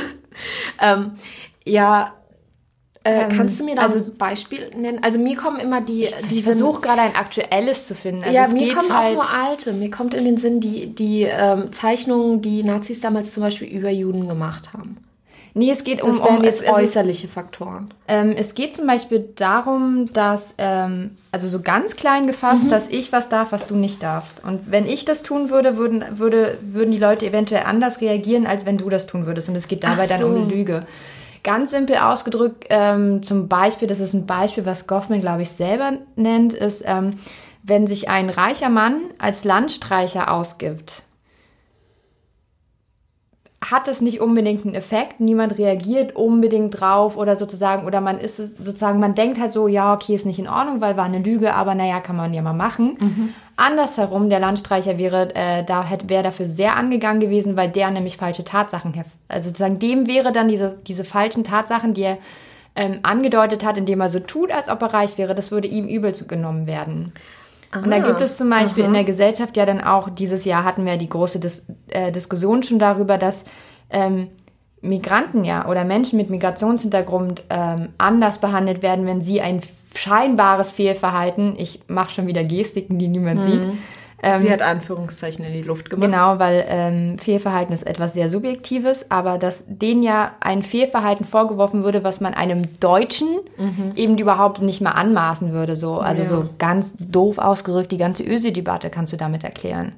[0.80, 1.12] ähm,
[1.64, 2.14] ja,
[3.06, 4.98] äh, Ähm, kannst du mir da also- ein Beispiel nennen?
[5.02, 8.22] Also mir kommen immer die, die ich versuche gerade ein aktuelles zu finden.
[8.24, 9.72] Also ja, es mir kommen halt, auch nur alte.
[9.72, 13.90] Mir kommt in den Sinn die, die ähm, Zeichnungen, die Nazis damals zum Beispiel über
[13.90, 14.96] Juden gemacht haben.
[15.58, 17.94] Nee, es geht um, Das um jetzt äußerliche Faktoren.
[18.08, 22.68] ähm, es geht zum Beispiel darum, dass, ähm, also so ganz klein gefasst, Mhm.
[22.70, 24.44] dass ich was darf, was du nicht darfst.
[24.44, 28.66] Und wenn ich das tun würde, würden, würde, würden die Leute eventuell anders reagieren, als
[28.66, 29.48] wenn du das tun würdest.
[29.48, 30.26] Und es geht dabei Ach dann so.
[30.26, 30.84] um eine Lüge.
[31.46, 35.92] Ganz simpel ausgedrückt, ähm, zum Beispiel, das ist ein Beispiel, was Goffman, glaube ich, selber
[36.16, 37.20] nennt, ist, ähm,
[37.62, 41.04] wenn sich ein reicher Mann als Landstreicher ausgibt,
[43.64, 45.20] hat es nicht unbedingt einen Effekt.
[45.20, 49.94] Niemand reagiert unbedingt drauf oder sozusagen, oder man ist sozusagen, man denkt halt so, ja,
[49.94, 52.54] okay, ist nicht in Ordnung, weil war eine Lüge, aber naja, kann man ja mal
[52.54, 52.96] machen.
[53.56, 58.18] Andersherum, der Landstreicher wäre, äh, da hätte, wäre dafür sehr angegangen gewesen, weil der nämlich
[58.18, 58.94] falsche Tatsachen,
[59.28, 62.18] also sozusagen dem wäre dann diese, diese falschen Tatsachen, die er
[62.74, 65.88] ähm, angedeutet hat, indem er so tut, als ob er reich wäre, das würde ihm
[65.88, 67.12] übel genommen werden.
[67.74, 70.64] Und da Ah, gibt es zum Beispiel in der Gesellschaft ja dann auch, dieses Jahr
[70.64, 73.44] hatten wir die große Dis äh, Diskussion schon darüber, dass
[73.90, 74.28] ähm,
[74.88, 79.60] Migranten ja oder Menschen mit Migrationshintergrund ähm, anders behandelt werden, wenn sie ein
[79.94, 83.66] scheinbares Fehlverhalten, ich mache schon wieder Gestiken, die niemand sieht,
[84.40, 86.04] Sie hat Anführungszeichen in die Luft gemacht.
[86.04, 91.24] Ähm, Genau, weil ähm, Fehlverhalten ist etwas sehr Subjektives, aber dass denen ja ein Fehlverhalten
[91.26, 93.28] vorgeworfen würde, was man einem Deutschen
[93.94, 95.76] eben überhaupt nicht mal anmaßen würde.
[95.76, 95.98] So.
[96.00, 96.28] Also Ja.
[96.28, 99.92] so ganz doof ausgerückt, die ganze Ösi-Debatte kannst du damit erklären.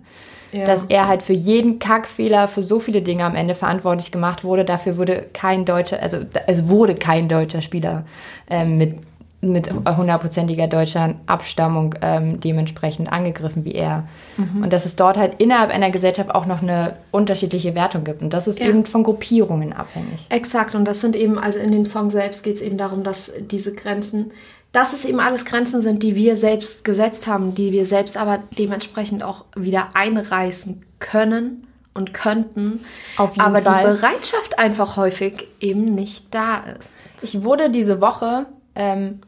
[0.53, 0.65] Ja.
[0.65, 4.65] Dass er halt für jeden Kackfehler, für so viele Dinge am Ende verantwortlich gemacht wurde.
[4.65, 8.05] Dafür wurde kein deutscher, also es wurde kein deutscher Spieler
[8.49, 8.95] ähm, mit
[9.41, 14.09] mit hundertprozentiger deutscher Abstammung ähm, dementsprechend angegriffen wie er.
[14.37, 18.21] Und dass es dort halt innerhalb einer Gesellschaft auch noch eine unterschiedliche Wertung gibt.
[18.21, 18.67] Und das ist Ja.
[18.67, 20.27] eben von Gruppierungen abhängig.
[20.29, 23.33] Exakt, und das sind eben, also in dem Song selbst geht es eben darum, dass
[23.41, 24.33] diese Grenzen,
[24.73, 28.43] dass es eben alles Grenzen sind, die wir selbst gesetzt haben, die wir selbst aber
[28.59, 32.81] dementsprechend auch wieder einreißen können und könnten.
[33.17, 33.63] Aber Fall.
[33.63, 36.93] die Bereitschaft einfach häufig eben nicht da ist.
[37.23, 39.21] Ich wurde diese Woche, ähm,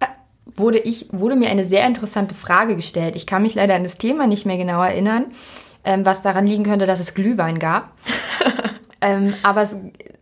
[0.00, 0.06] äh,
[0.56, 3.16] wurde, ich, wurde mir eine sehr interessante Frage gestellt.
[3.16, 5.26] Ich kann mich leider an das Thema nicht mehr genau erinnern,
[5.84, 7.92] ähm, was daran liegen könnte, dass es Glühwein gab.
[9.00, 9.76] ähm, aber es,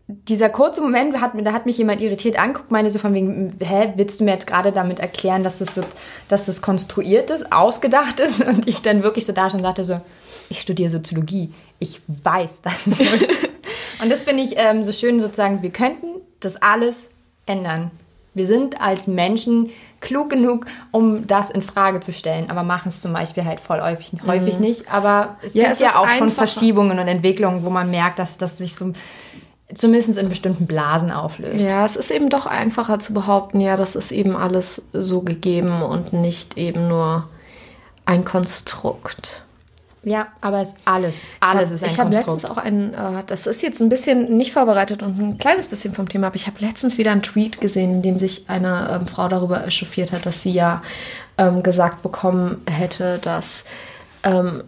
[0.09, 3.93] dieser kurze Moment, hat, da hat mich jemand irritiert anguckt, meine so von wegen, hä,
[3.97, 5.83] willst du mir jetzt gerade damit erklären, dass das so,
[6.29, 8.47] dass das konstruiert ist, ausgedacht ist?
[8.47, 10.01] Und ich dann wirklich so da schon sagte so,
[10.49, 11.53] ich studiere Soziologie.
[11.81, 13.49] Ich weiß, dass es so ist.
[14.03, 17.11] Und das finde ich ähm, so schön sozusagen, wir könnten das alles
[17.47, 17.91] ändern.
[18.35, 23.01] Wir sind als Menschen klug genug, um das in Frage zu stellen, aber machen es
[23.01, 24.93] zum Beispiel halt voll häufig, häufig nicht.
[24.93, 26.31] Aber es Ja, gibt es ja auch schon.
[26.31, 28.93] Verschiebungen und Entwicklungen, wo man merkt, dass das sich so
[29.75, 31.65] zumindest in bestimmten Blasen auflöst.
[31.65, 35.83] Ja, es ist eben doch einfacher zu behaupten, ja, das ist eben alles so gegeben
[35.83, 37.29] und nicht eben nur
[38.05, 39.43] ein Konstrukt.
[40.05, 42.43] Ja, aber alles, alles ist ein Ich habe Konstrukt.
[42.43, 45.95] letztens auch einen, äh, das ist jetzt ein bisschen nicht vorbereitet und ein kleines bisschen
[45.95, 49.09] vom Thema, aber ich habe letztens wieder einen Tweet gesehen, in dem sich eine ähm,
[49.09, 50.81] Frau darüber echauffiert hat, dass sie ja
[51.39, 53.65] ähm, gesagt bekommen hätte, dass
[54.23, 54.63] ähm,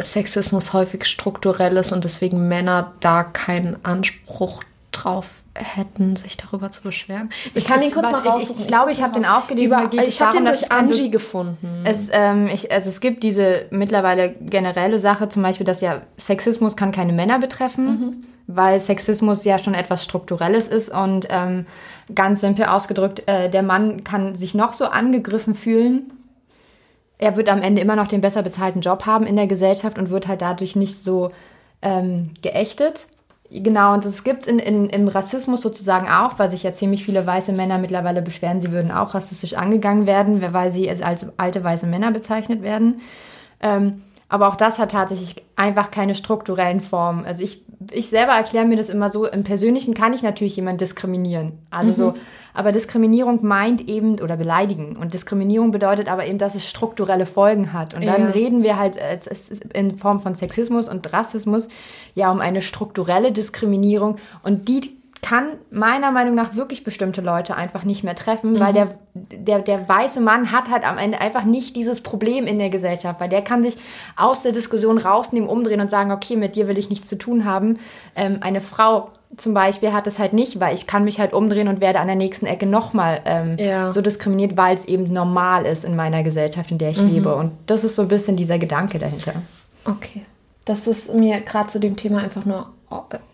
[0.00, 4.62] Sexismus häufig strukturell ist und deswegen Männer da keinen Anspruch
[4.92, 7.30] drauf hätten, sich darüber zu beschweren.
[7.54, 8.66] Ich kann Ich- ihn kurz warte, mal ich- ich raussuchen.
[8.68, 10.94] glaube, ich habe den auch gelesen, Über, es ich habe den durch es dann so-
[10.94, 11.68] Angie gefunden.
[11.84, 16.76] Es, ähm, ich, also es gibt diese mittlerweile generelle Sache, zum Beispiel, dass ja Sexismus
[16.76, 21.66] kann keine Männer betreffen, weil Sexismus ja schon etwas Strukturelles ist und ähm,
[22.14, 26.12] ganz simpel ausgedrückt, äh, der Mann kann sich noch so angegriffen fühlen.
[27.20, 30.08] Er wird am Ende immer noch den besser bezahlten Job haben in der Gesellschaft und
[30.08, 31.30] wird halt dadurch nicht so
[31.82, 33.08] ähm, geächtet.
[33.50, 37.26] Genau, und das gibt's in, in, im Rassismus sozusagen auch, weil sich ja ziemlich viele
[37.26, 41.86] weiße Männer mittlerweile beschweren, sie würden auch rassistisch angegangen werden, weil sie als, alte weiße
[41.86, 43.02] Männer bezeichnet werden.
[43.60, 47.26] Ähm, aber auch das hat tatsächlich einfach keine strukturellen Formen.
[47.26, 50.78] Also ich, ich selber erkläre mir das immer so, im Persönlichen kann ich natürlich jemanden
[50.78, 51.58] diskriminieren.
[51.70, 52.14] Also so,
[52.54, 54.96] aber Diskriminierung meint eben, oder beleidigen.
[54.96, 57.92] Und Diskriminierung bedeutet aber eben, dass es strukturelle Folgen hat.
[57.94, 58.30] Und dann Ja.
[58.30, 59.18] reden wir halt äh,
[59.74, 61.66] in Form von Sexismus und Rassismus
[62.14, 64.16] ja um eine strukturelle Diskriminierung.
[64.44, 68.88] Und die kann meiner Meinung nach wirklich bestimmte Leute einfach nicht mehr treffen, weil der,
[69.14, 73.20] der, der weiße Mann hat halt am Ende einfach nicht dieses Problem in der Gesellschaft,
[73.20, 73.76] weil der kann sich
[74.16, 77.44] aus der Diskussion rausnehmen, umdrehen und sagen, okay, mit dir will ich nichts zu tun
[77.44, 77.78] haben.
[78.16, 81.68] Ähm, eine Frau zum Beispiel hat es halt nicht, weil ich kann mich halt umdrehen
[81.68, 83.90] und werde an der nächsten Ecke nochmal ähm, Ja.
[83.90, 87.34] so diskriminiert, weil es eben normal ist in meiner Gesellschaft, in der ich lebe.
[87.36, 89.34] Und das ist so ein bisschen dieser Gedanke dahinter.
[89.84, 90.22] Okay.
[90.64, 92.66] Das ist mir gerade zu dem Thema einfach nur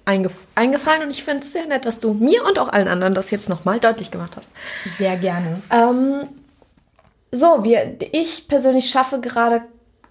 [0.04, 3.14] eingef eingefallen und ich finde es sehr nett, dass du mir und auch allen anderen
[3.14, 4.50] das jetzt nochmal deutlich gemacht hast.
[4.98, 5.62] Sehr gerne.
[5.70, 6.28] Ähm,
[7.32, 9.62] so, wir, ich persönlich schaffe gerade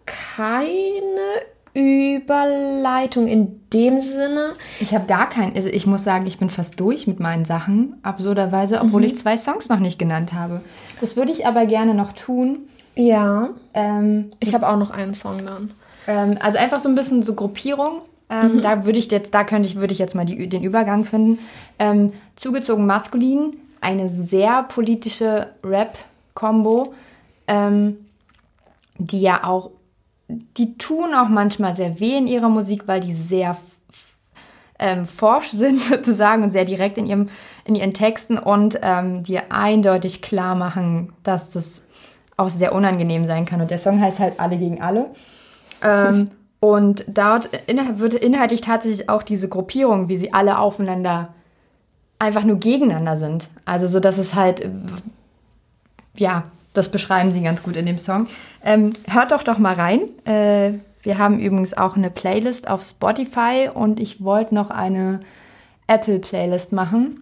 [0.06, 1.42] keine
[1.74, 4.54] Überleitung in dem Sinne.
[4.80, 7.98] Ich habe gar keinen, also ich muss sagen, ich bin fast durch mit meinen Sachen,
[8.04, 10.62] absurderweise, obwohl ich zwei Songs noch nicht genannt habe.
[11.02, 12.70] Das würde ich aber gerne noch tun.
[12.96, 13.50] Ja.
[13.74, 15.72] Ähm, Ich habe auch noch einen Song dann.
[16.08, 18.02] ähm, also einfach so ein bisschen so Gruppierung.
[18.30, 21.06] Ähm, Da würde ich jetzt, da könnte ich, würde ich jetzt mal die, den Übergang
[21.06, 21.40] finden.
[21.80, 26.94] Ähm, zugezogen maskulin, eine sehr politische Rap-Kombo,
[27.48, 27.98] ähm,
[28.98, 29.72] die ja auch,
[30.28, 33.58] die tun auch manchmal sehr weh in ihrer Musik, weil die sehr
[34.80, 37.30] ähm, forsch sind sozusagen und sehr direkt in, ihrem,
[37.64, 41.84] in ihren Texten und ähm, dir eindeutig klar machen, dass das
[42.38, 43.62] auch sehr unangenehm sein kann.
[43.62, 45.12] Und der Song heißt halt Alle gegen Alle.
[45.82, 51.34] Ähm, und dort wird inhaltlich tatsächlich auch diese Gruppierung, wie sie alle aufeinander
[52.20, 53.50] einfach nur gegeneinander sind.
[53.66, 54.70] Also so, dass es halt, äh,
[56.16, 56.44] ja,
[56.74, 58.28] das beschreiben sie ganz gut in dem Song.
[58.64, 60.02] Ähm, hört doch doch mal rein.
[60.26, 65.20] Äh, wir haben übrigens auch eine Playlist auf Spotify und ich wollte noch eine
[65.88, 67.20] Apple-Playlist machen.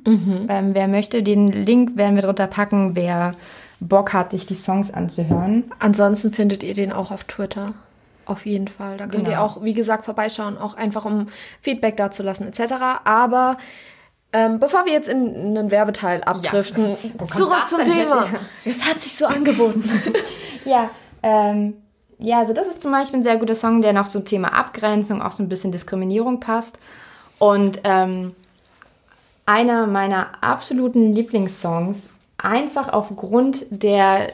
[0.49, 3.35] Ähm, wer möchte, den Link werden wir drunter packen, wer
[3.81, 5.65] Bock hat, sich die Songs anzuhören.
[5.79, 7.73] Ansonsten findet ihr den auch auf Twitter.
[8.25, 8.97] Auf jeden Fall.
[8.97, 9.31] Da könnt Genau.
[9.31, 11.27] ihr auch, wie gesagt, vorbeischauen, auch einfach um
[11.61, 12.73] Feedback dazulassen etc.
[13.03, 13.57] Aber
[14.31, 18.27] ähm, bevor wir jetzt in einen Werbeteil abdriften, kommt zurück zum Thema.
[18.65, 19.83] Es hat sich so angeboten.
[20.65, 20.89] Ja,
[21.21, 21.73] ähm,
[22.19, 25.21] ja, also das ist zum Beispiel ein sehr guter Song, der noch so Thema Abgrenzung,
[25.21, 26.77] auch so ein bisschen Diskriminierung passt.
[27.37, 28.33] Und ähm,
[29.45, 34.27] einer meiner absoluten Lieblingssongs, einfach aufgrund der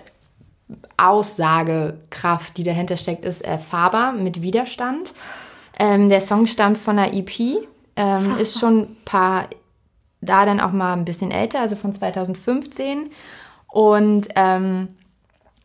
[0.97, 5.13] Aussagekraft, die dahinter steckt, ist äh, Faber mit Widerstand.
[5.77, 7.39] Ähm, der Song stammt von einer EP,
[7.95, 9.47] ähm, ist schon ein paar,
[10.21, 13.11] da dann auch mal ein bisschen älter, also von 2015.
[13.67, 14.89] Und ähm,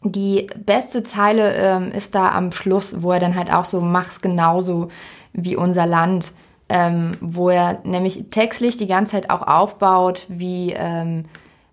[0.02, 4.20] die beste Zeile ähm, ist da am Schluss, wo er dann halt auch so mach's
[4.20, 4.88] genauso
[5.32, 6.32] wie unser Land,
[6.68, 11.24] ähm, wo er nämlich textlich die ganze Zeit auch aufbaut, wie ähm,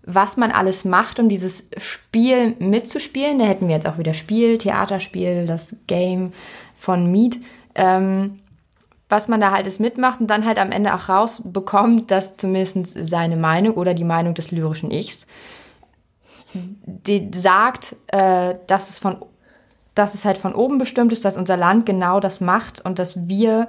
[0.03, 3.39] was man alles macht, um dieses Spiel mitzuspielen.
[3.39, 6.33] Da hätten wir jetzt auch wieder Spiel, Theaterspiel, das Game
[6.75, 7.39] von Mead.
[7.75, 8.39] Ähm,
[9.09, 12.95] was man da halt ist mitmacht und dann halt am Ende auch rausbekommt, dass zumindest
[12.97, 15.27] seine Meinung oder die Meinung des lyrischen Ichs
[16.53, 19.17] die sagt, äh, dass es von
[19.93, 23.27] dass es halt von oben bestimmt ist, dass unser Land genau das macht und dass
[23.27, 23.67] wir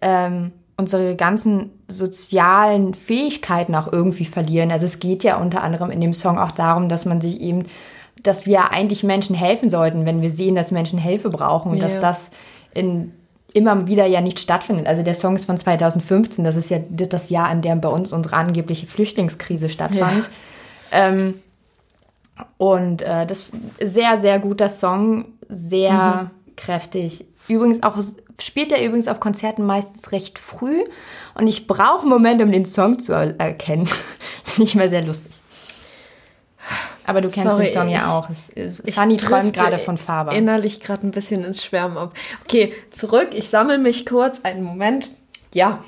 [0.00, 4.70] ähm, unsere ganzen sozialen Fähigkeiten auch irgendwie verlieren.
[4.70, 7.66] Also es geht ja unter anderem in dem Song auch darum, dass man sich eben,
[8.22, 11.84] dass wir eigentlich Menschen helfen sollten, wenn wir sehen, dass Menschen Hilfe brauchen und Ja.
[11.88, 12.30] dass das
[12.72, 13.12] in
[13.52, 14.88] immer wieder ja nicht stattfindet.
[14.88, 18.12] Also der Song ist von 2015, das ist ja das Jahr, in dem bei uns
[18.12, 20.28] unsere angebliche Flüchtlingskrise stattfand.
[20.90, 21.34] Ähm,
[22.58, 23.46] und äh, das
[23.80, 27.26] sehr, sehr guter Song, sehr kräftig.
[27.46, 27.96] Übrigens auch
[28.40, 30.84] spielt er übrigens auf Konzerten meistens recht früh
[31.34, 33.88] und ich brauche einen Moment, um den Song zu er erkennen.
[34.42, 35.32] das finde ich immer sehr lustig.
[37.06, 38.30] Aber du kennst Sorry, den Song ich- ja auch.
[38.30, 40.32] Es, es, Ich Sunny träumt gerade von Faber.
[40.32, 42.14] Innerlich gerade ein bisschen ins Schwärmen ab.
[42.44, 43.30] Okay, zurück.
[43.34, 44.40] Ich sammle mich kurz.
[44.42, 45.10] Einen Moment.
[45.52, 45.84] Ja.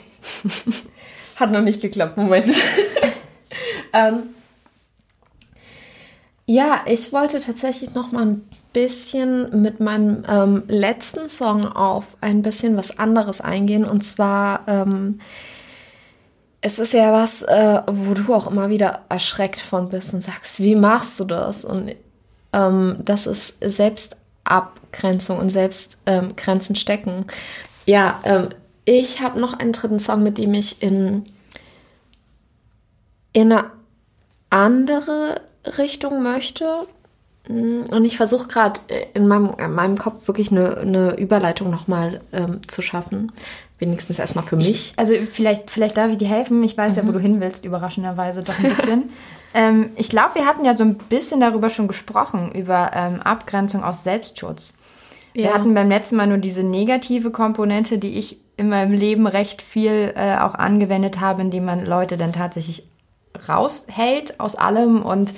[1.36, 2.16] Hat noch nicht geklappt.
[2.18, 2.48] Moment.
[3.92, 4.24] ähm,
[6.44, 12.42] ja, ich wollte tatsächlich noch mal ein bisschen mit meinem ähm, letzten Song auf ein
[12.42, 13.86] bisschen was anderes eingehen.
[13.86, 15.18] Und zwar, ähm,
[16.60, 20.60] es ist ja was, äh, wo du auch immer wieder erschreckt von bist und sagst,
[20.60, 21.64] wie machst du das?
[21.64, 21.94] Und
[22.52, 27.24] ähm, das ist Selbstabgrenzung und Selbstgrenzen ähm, stecken.
[27.86, 28.50] Ja, ähm,
[28.84, 31.24] ich habe noch einen dritten Song, mit dem ich in,
[33.32, 33.70] in eine
[34.50, 35.40] andere
[35.78, 36.86] Richtung möchte.
[37.48, 38.80] Mm, Und ich versuche gerade
[39.14, 43.32] in meinem, in meinem Kopf wirklich eine, eine Überleitung nochmal ähm, zu schaffen.
[43.78, 44.94] Wenigstens erstmal für mich.
[44.96, 46.62] Also vielleicht, vielleicht darf ich dir helfen.
[46.64, 49.10] Ich weiß ja, wo du hin willst, überraschenderweise doch ein bisschen.
[49.54, 53.84] ähm, ich glaube, wir hatten ja so ein bisschen darüber schon gesprochen, über ähm, Abgrenzung
[53.84, 54.72] aus Selbstschutz.
[55.34, 55.52] Wir Ja.
[55.54, 60.14] hatten beim letzten Mal nur diese negative Komponente, die ich in meinem Leben recht viel
[60.16, 62.84] äh, auch angewendet habe, indem man Leute dann tatsächlich
[63.46, 65.34] raushält aus allem und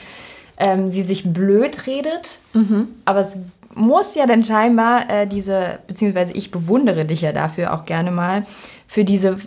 [0.58, 2.38] ähm, sie sich blöd redet.
[2.52, 2.88] Mhm.
[3.04, 3.36] Aber es
[3.74, 8.44] muss ja dann scheinbar äh, diese, beziehungsweise ich bewundere dich ja dafür auch gerne mal,
[8.86, 9.38] für diese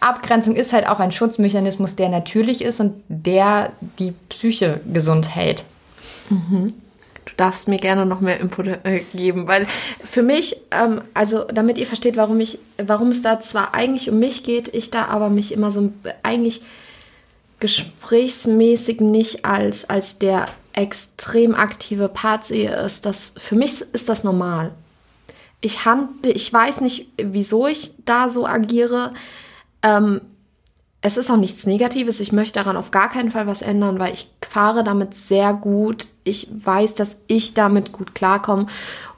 [0.00, 5.64] Abgrenzung ist halt auch ein Schutzmechanismus, der natürlich ist und der die Psyche gesund hält.
[6.30, 6.72] Mhm.
[7.26, 9.66] Du darfst mir gerne noch mehr Input äh, geben, weil
[10.02, 14.18] für mich, ähm, also damit ihr versteht, warum ich, warum es da zwar eigentlich um
[14.18, 16.62] mich geht, ich da aber mich immer so eigentlich
[17.60, 24.24] gesprächsmäßig nicht als, als der extrem aktive Part sehe, ist das, für mich ist das
[24.24, 24.72] normal.
[25.60, 29.12] Ich handle, ich weiß nicht, wieso ich da so agiere.
[29.82, 30.22] Ähm,
[31.02, 32.20] es ist auch nichts Negatives.
[32.20, 36.06] Ich möchte daran auf gar keinen Fall was ändern, weil ich fahre damit sehr gut.
[36.24, 38.66] Ich weiß, dass ich damit gut klarkomme.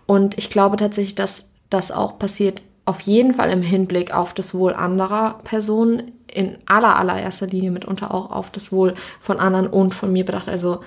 [0.07, 4.55] Und ich glaube tatsächlich, dass das auch passiert, auf jeden Fall im Hinblick auf das
[4.55, 9.95] Wohl anderer Personen, in aller, allererster Linie mitunter auch auf das Wohl von anderen und
[9.95, 10.49] von mir bedacht.
[10.49, 10.81] Also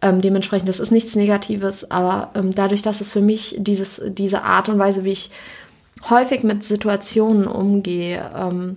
[0.00, 4.42] ähm, dementsprechend, das ist nichts Negatives, aber ähm, dadurch, dass es für mich dieses, diese
[4.42, 5.30] Art und Weise, wie ich
[6.08, 8.76] häufig mit Situationen umgehe, ähm,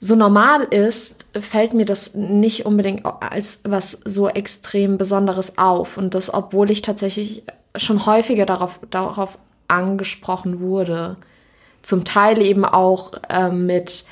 [0.00, 5.98] so normal ist, fällt mir das nicht unbedingt als was so extrem Besonderes auf.
[5.98, 7.42] Und das, obwohl ich tatsächlich
[7.76, 9.36] schon häufiger darauf, darauf
[9.70, 11.16] angesprochen wurde.
[11.82, 14.04] Zum Teil eben auch äh, mit,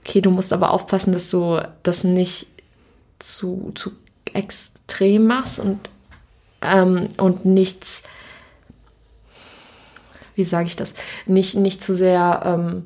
[0.00, 2.46] okay, du musst aber aufpassen, dass du das nicht
[3.18, 3.92] zu, zu
[4.32, 5.78] extrem machst und,
[6.62, 8.02] ähm, und nichts,
[10.34, 10.94] wie sage ich das,
[11.26, 12.84] nicht, nicht zu sehr ähm,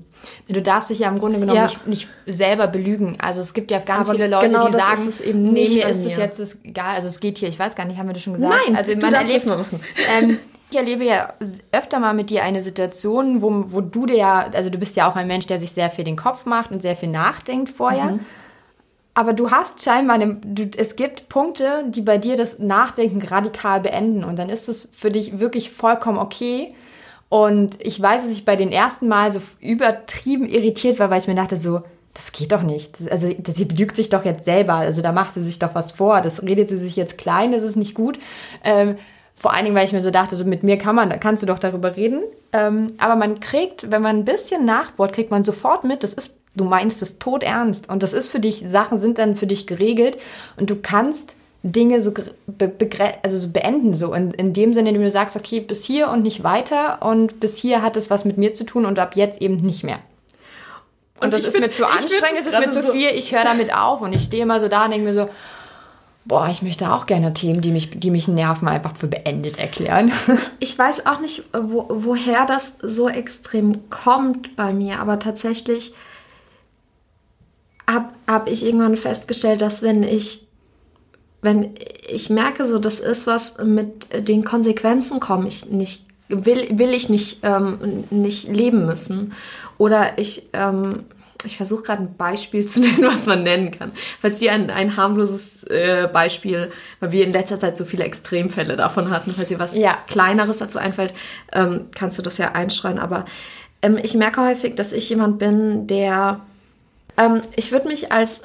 [0.48, 1.64] Du darfst dich ja im Grunde genommen ja.
[1.64, 3.18] nicht, nicht, selber belügen.
[3.20, 5.88] Also es gibt ja ganz Aber viele Leute, genau die sagen, ist eben nee, mir
[5.88, 6.94] ist es jetzt egal.
[6.94, 8.54] Also es geht hier, ich weiß gar nicht, haben wir das schon gesagt?
[8.66, 9.80] Nein, also man erlebt, mal machen.
[10.16, 10.38] Ähm,
[10.72, 11.34] ich erlebe ja
[11.70, 15.10] öfter mal mit dir eine Situation, wo, wo du dir ja, also du bist ja
[15.10, 18.12] auch ein Mensch, der sich sehr viel den Kopf macht und sehr viel nachdenkt vorher.
[18.12, 18.20] Mhm.
[19.14, 23.80] Aber du hast scheinbar, eine, du, es gibt Punkte, die bei dir das Nachdenken radikal
[23.80, 24.24] beenden.
[24.24, 26.74] Und dann ist es für dich wirklich vollkommen okay,
[27.32, 31.28] und ich weiß, dass ich bei den ersten Mal so übertrieben irritiert war, weil ich
[31.28, 31.80] mir dachte so,
[32.12, 33.00] das geht doch nicht.
[33.00, 34.74] Das, also das, sie belügt sich doch jetzt selber.
[34.74, 36.20] Also da macht sie sich doch was vor.
[36.20, 38.18] Das redet sie sich jetzt klein, das ist nicht gut.
[38.62, 38.96] Ähm,
[39.34, 41.46] vor allen Dingen, weil ich mir so dachte, so mit mir kann man, kannst du
[41.46, 42.22] doch darüber reden.
[42.52, 46.36] Ähm, aber man kriegt, wenn man ein bisschen nachbohrt, kriegt man sofort mit, das ist,
[46.54, 47.88] du meinst es tot ernst.
[47.88, 50.18] Und das ist für dich, Sachen sind dann für dich geregelt
[50.56, 52.12] und du kannst Dinge so,
[52.46, 52.72] be
[53.22, 56.22] also so beenden, so in, in dem Sinne, indem du sagst, okay, bis hier und
[56.22, 59.40] nicht weiter und bis hier hat es was mit mir zu tun und ab jetzt
[59.40, 60.00] eben nicht mehr.
[61.20, 63.32] Und, und das ist find, mir zu anstrengend, es ist mir zu so viel, ich
[63.32, 65.28] höre damit auf und ich stehe immer so da und denke mir so,
[66.24, 70.12] boah, ich möchte auch gerne Themen, die mich, die mich nerven, einfach für beendet erklären.
[70.60, 75.94] Ich, weiß auch nicht, wo, woher das so extrem kommt bei mir, aber tatsächlich
[77.88, 80.46] habe hab ich irgendwann festgestellt, dass wenn ich
[81.42, 81.74] wenn
[82.08, 87.08] ich merke, so das ist was mit den Konsequenzen komme ich nicht, will, will ich
[87.08, 89.32] nicht, ähm, nicht leben müssen.
[89.76, 91.04] Oder ich, ähm,
[91.44, 93.92] ich versuche gerade ein Beispiel zu nennen, was man nennen kann.
[94.20, 96.70] Falls dir ein, ein harmloses äh, Beispiel,
[97.00, 99.96] weil wir in letzter Zeit so viele Extremfälle davon hatten, falls dir was ja.
[100.06, 101.14] Kleineres dazu einfällt,
[101.52, 102.98] ähm, kannst du das ja einstreuen.
[102.98, 103.24] Aber
[103.82, 106.40] ähm, ich merke häufig, dass ich jemand bin, der,
[107.16, 108.42] ähm, ich würde mich als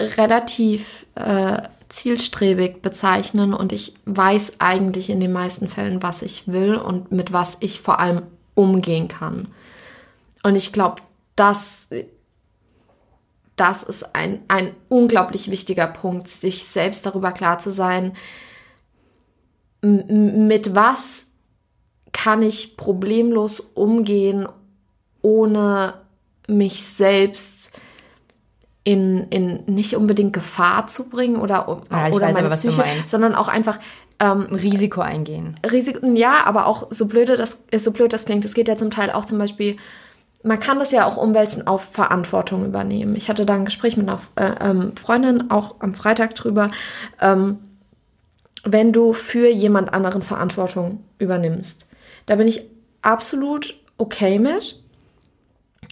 [0.00, 6.76] relativ äh, zielstrebig bezeichnen und ich weiß eigentlich in den meisten Fällen, was ich will
[6.76, 8.22] und mit was ich vor allem
[8.54, 9.48] umgehen kann.
[10.42, 11.02] Und ich glaube,
[11.36, 11.88] das,
[13.60, 18.12] das ist ein, ein unglaublich wichtiger Punkt, sich selbst darüber klar zu sein,
[19.80, 21.26] mit was
[22.12, 24.48] kann ich problemlos umgehen,
[25.22, 25.94] ohne
[26.48, 27.70] mich selbst
[28.84, 33.48] in, in nicht unbedingt Gefahr zu bringen oder, ja, oder meine aber, Psyche, sondern auch
[33.48, 33.78] einfach
[34.18, 35.60] ähm, Risiko eingehen.
[35.70, 38.90] Risiko, ja, aber auch so blöde das, so blöd das klingt, es geht ja zum
[38.90, 39.76] Teil auch zum Beispiel,
[40.48, 43.14] man kann das ja auch umwälzen auf Verantwortung übernehmen.
[43.14, 46.70] Ich hatte da ein Gespräch mit einer äh, ähm, Freundin auch am Freitag drüber.
[47.20, 47.58] Ähm,
[48.64, 51.86] wenn du für jemand anderen Verantwortung übernimmst,
[52.26, 52.62] da bin ich
[53.02, 54.82] absolut okay mit.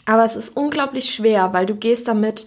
[0.07, 2.47] Aber es ist unglaublich schwer, weil du gehst damit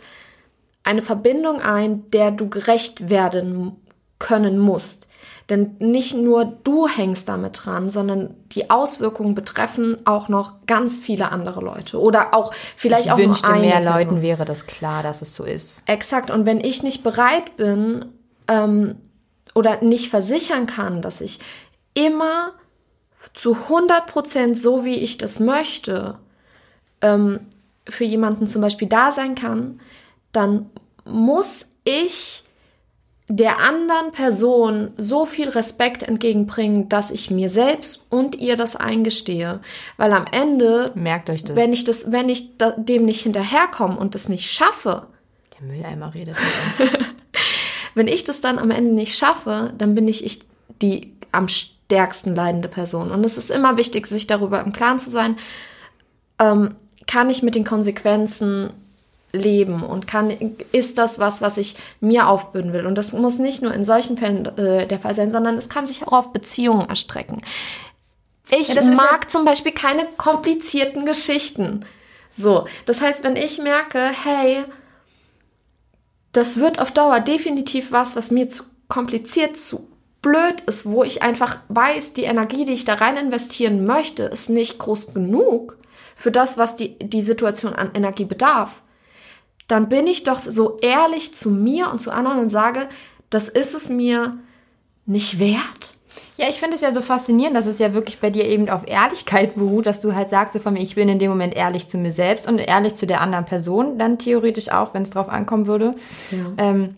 [0.84, 3.76] eine Verbindung ein, der du gerecht werden
[4.18, 5.09] können musst.
[5.50, 11.32] Denn nicht nur du hängst damit dran, sondern die Auswirkungen betreffen auch noch ganz viele
[11.32, 12.00] andere Leute.
[12.00, 13.98] Oder auch vielleicht ich auch wünschte, nur eine mehr Person.
[13.98, 15.82] Leuten wäre das klar, dass es so ist.
[15.88, 16.30] Exakt.
[16.30, 18.06] Und wenn ich nicht bereit bin
[18.48, 18.96] ähm,
[19.56, 21.40] oder nicht versichern kann, dass ich
[21.96, 22.54] immer
[23.34, 26.20] zu 100% so, wie ich das möchte,
[27.02, 27.40] ähm,
[27.88, 29.80] für jemanden zum Beispiel da sein kann,
[30.32, 30.70] dann
[31.06, 32.44] muss ich
[33.32, 39.60] der anderen Person so viel Respekt entgegenbringen, dass ich mir selbst und ihr das eingestehe.
[39.98, 43.98] Weil am Ende, merkt euch das, wenn ich das, wenn ich da, dem nicht hinterherkomme
[43.98, 45.06] und das nicht schaffe,
[45.60, 46.92] der Mülleimer redet mit uns.
[47.94, 50.40] wenn ich das dann am Ende nicht schaffe, dann bin ich, ich
[50.82, 53.12] die am stärksten leidende Person.
[53.12, 55.36] Und es ist immer wichtig, sich darüber im Klaren zu sein,
[56.40, 56.76] ähm,
[57.06, 58.72] kann ich mit den Konsequenzen
[59.32, 60.32] leben und kann
[60.72, 62.86] ist das was, was ich mir aufbürden will.
[62.86, 65.88] Und das muss nicht nur in solchen Fällen äh, der Fall sein, sondern es kann
[65.88, 67.42] sich auch auf Beziehungen erstrecken.
[68.52, 71.86] Ich ja, mag ja zum Beispiel keine komplizierten Geschichten.
[72.32, 74.64] So, das heißt, wenn ich merke, hey,
[76.32, 79.88] das wird auf Dauer definitiv was, was mir zu kompliziert, zu
[80.22, 84.50] blöd ist, wo ich einfach weiß, die Energie, die ich da rein investieren möchte, ist
[84.50, 85.78] nicht groß genug
[86.16, 88.82] für das, was die, die Situation an Energie bedarf
[89.70, 92.90] dann bin ich doch so ehrlich zu mir und zu anderen und sage,
[93.30, 94.38] das ist es mir
[95.06, 95.96] nicht wert.
[96.38, 98.88] Ja, ich finde es ja so faszinierend, dass es ja wirklich bei dir eben auf
[98.88, 101.88] Ehrlichkeit beruht, dass du halt sagst, so von mir, ich bin in dem Moment ehrlich
[101.88, 105.30] zu mir selbst und ehrlich zu der anderen Person, dann theoretisch auch, wenn es drauf
[105.30, 105.94] ankommen würde.
[106.32, 106.54] Ja.
[106.58, 106.96] Ähm,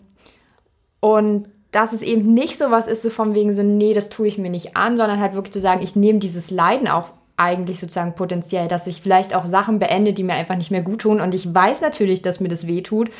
[1.00, 4.28] und dass es eben nicht so was ist, so von wegen so, nee, das tue
[4.28, 7.80] ich mir nicht an, sondern halt wirklich zu sagen, ich nehme dieses Leiden auch eigentlich
[7.80, 11.20] sozusagen potenziell, dass ich vielleicht auch Sachen beende, die mir einfach nicht mehr gut tun.
[11.20, 13.10] Und ich weiß natürlich, dass mir das weh tut.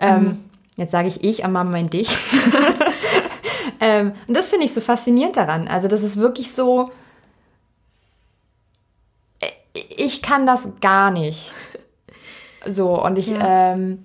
[0.00, 0.44] Ähm, mhm.
[0.76, 2.16] jetzt sage ich ich, aber mein dich.
[3.80, 5.68] ähm, und das finde ich so faszinierend daran.
[5.68, 6.90] Also das ist wirklich so,
[9.40, 9.50] äh,
[9.96, 11.52] ich kann das gar nicht.
[12.66, 13.72] So, und ich, ja.
[13.72, 14.04] ähm,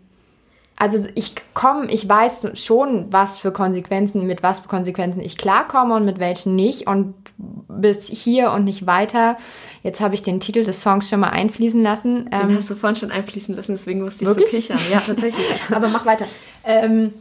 [0.80, 5.94] also ich komme, ich weiß schon, was für Konsequenzen, mit was für Konsequenzen ich klarkomme
[5.96, 6.88] und mit welchen nicht.
[6.88, 9.36] Und bis hier und nicht weiter.
[9.84, 12.30] Jetzt habe ich den Titel des Songs schon mal einfließen lassen.
[12.30, 14.68] Den ähm, hast du vorhin schon einfließen lassen, deswegen musste ich wirklich?
[14.68, 14.80] so kichern.
[14.90, 15.46] Ja, tatsächlich.
[15.76, 16.26] Aber mach weiter.
[16.64, 17.14] Ähm,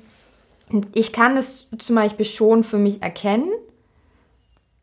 [0.94, 3.50] ich kann es zum Beispiel schon für mich erkennen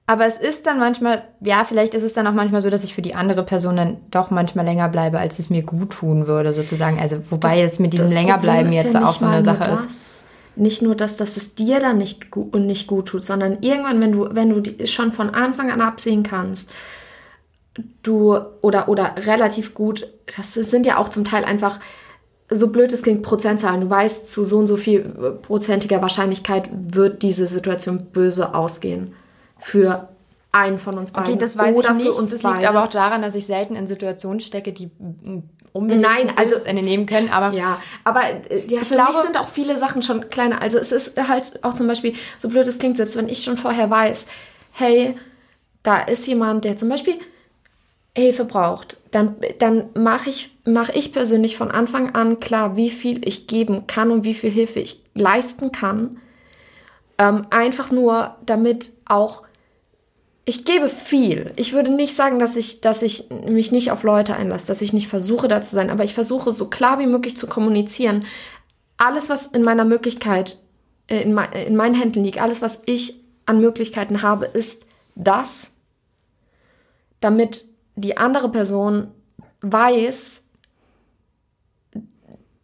[0.08, 2.94] aber es ist dann manchmal, ja, vielleicht ist es dann auch manchmal so, dass ich
[2.94, 6.54] für die andere Person dann doch manchmal länger bleibe, als es mir gut tun würde,
[6.54, 7.00] sozusagen.
[7.00, 10.24] Also, wobei das, es mit diesem Längerbleiben jetzt ja auch so eine Sache ist.
[10.56, 14.00] Nicht nur, dass, dass es dir dann nicht gut, und nicht gut tut, sondern irgendwann,
[14.00, 16.70] wenn du, wenn du schon von Anfang an absehen kannst,
[18.04, 21.80] du oder, oder relativ gut, das sind ja auch zum Teil einfach,
[22.48, 23.82] so blöd es klingt, Prozentzahlen.
[23.82, 25.02] Du weißt, zu so und so viel
[25.42, 29.14] prozentiger Wahrscheinlichkeit wird diese Situation böse ausgehen
[29.66, 30.10] für
[30.52, 31.34] einen von uns beiden.
[31.34, 32.08] Okay, das weiß oder ich nicht.
[32.08, 32.56] Für uns das beide.
[32.56, 34.92] liegt aber auch daran, dass ich selten in Situationen stecke, die
[35.74, 37.30] unbedingt Nein, also Ende nehmen können.
[37.30, 40.62] Aber ja, aber äh, ja, für glaube, mich sind auch viele Sachen schon kleiner.
[40.62, 43.58] Also es ist halt auch zum Beispiel so blöd es klingt, selbst wenn ich schon
[43.58, 44.28] vorher weiß,
[44.74, 45.18] hey,
[45.82, 47.16] da ist jemand, der zum Beispiel
[48.16, 53.28] Hilfe braucht, dann, dann mache ich, mach ich persönlich von Anfang an klar, wie viel
[53.28, 56.22] ich geben kann und wie viel Hilfe ich leisten kann.
[57.18, 59.44] Ähm, einfach nur, damit auch
[60.46, 61.52] ich gebe viel.
[61.56, 64.94] Ich würde nicht sagen, dass ich, dass ich mich nicht auf Leute einlasse, dass ich
[64.94, 68.26] nicht versuche, da zu sein, aber ich versuche so klar wie möglich zu kommunizieren.
[68.98, 70.60] Alles, was in meiner Möglichkeit,
[71.08, 74.86] äh, in, mein, in meinen Händen liegt, alles, was ich an Möglichkeiten habe, ist
[75.16, 75.72] das,
[77.22, 77.66] damit
[77.96, 79.08] die andere Person
[79.62, 80.42] weiß,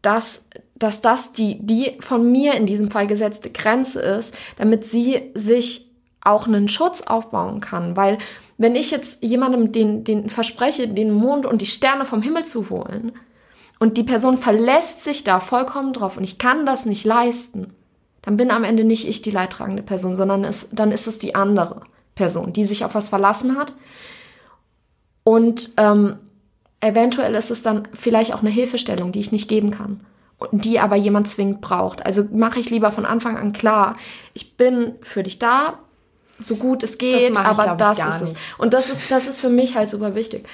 [0.04, 5.32] dass, dass das die, die von mir in diesem Fall gesetzte Grenze ist, damit sie
[5.34, 5.91] sich
[6.24, 7.98] auch einen Schutz aufbauen kann.
[7.98, 8.18] Weil
[8.58, 12.70] wenn ich jetzt jemandem den, den verspreche, den Mond und die Sterne vom Himmel zu
[12.70, 13.12] holen
[13.80, 17.74] und die Person verlässt sich da vollkommen drauf und ich kann das nicht leisten,
[18.22, 21.34] dann bin am Ende nicht ich die leidtragende Person, sondern es, dann ist es die
[21.34, 21.82] andere
[22.14, 23.74] Person, die sich auf was verlassen hat.
[25.24, 26.18] Und ähm,
[26.82, 30.02] eventuell ist es dann vielleicht auch eine Hilfestellung, die ich nicht geben kann
[30.52, 32.06] die aber jemand zwingend braucht.
[32.06, 33.96] Also mache ich lieber von Anfang an klar,
[34.34, 35.80] ich bin für dich da,
[36.42, 38.34] so gut es geht, das aber ich, das ist es.
[38.58, 40.48] Und das ist, das ist für mich halt super wichtig.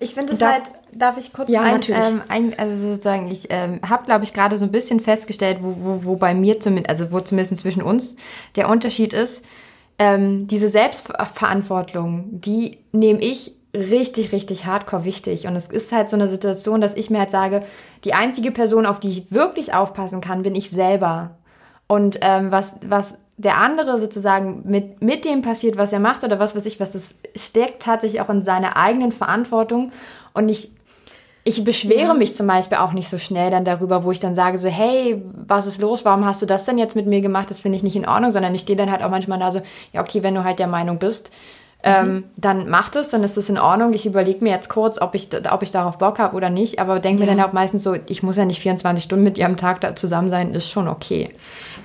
[0.00, 0.62] Ich finde es halt,
[0.92, 2.06] darf ich kurz ja, ein, natürlich.
[2.06, 5.74] Ähm, ein, also sozusagen, ich ähm, habe, glaube ich, gerade so ein bisschen festgestellt, wo,
[5.78, 8.14] wo, wo bei mir zumindest, also wo zumindest zwischen uns
[8.54, 9.42] der Unterschied ist,
[9.98, 15.46] ähm, diese Selbstverantwortung, die nehme ich richtig, richtig hardcore wichtig.
[15.46, 17.64] Und es ist halt so eine Situation, dass ich mir halt sage,
[18.04, 21.36] die einzige Person, auf die ich wirklich aufpassen kann, bin ich selber.
[21.88, 26.38] Und ähm, was, was der andere sozusagen mit, mit dem passiert, was er macht oder
[26.40, 29.92] was weiß ich, was das steckt tatsächlich auch in seiner eigenen Verantwortung.
[30.34, 30.70] Und ich,
[31.44, 32.14] ich beschwere ja.
[32.14, 35.22] mich zum Beispiel auch nicht so schnell dann darüber, wo ich dann sage so, hey,
[35.46, 36.04] was ist los?
[36.04, 37.48] Warum hast du das denn jetzt mit mir gemacht?
[37.48, 39.62] Das finde ich nicht in Ordnung, sondern ich stehe dann halt auch manchmal da so,
[39.92, 41.30] ja, okay, wenn du halt der Meinung bist,
[41.84, 43.92] ähm, dann macht es, dann ist es in Ordnung.
[43.92, 46.98] Ich überlege mir jetzt kurz, ob ich, ob ich darauf Bock habe oder nicht, aber
[46.98, 47.30] denke Ja.
[47.30, 49.80] mir dann auch meistens so, ich muss ja nicht 24 Stunden mit ihr am Tag
[49.80, 51.30] da zusammen sein, ist schon okay.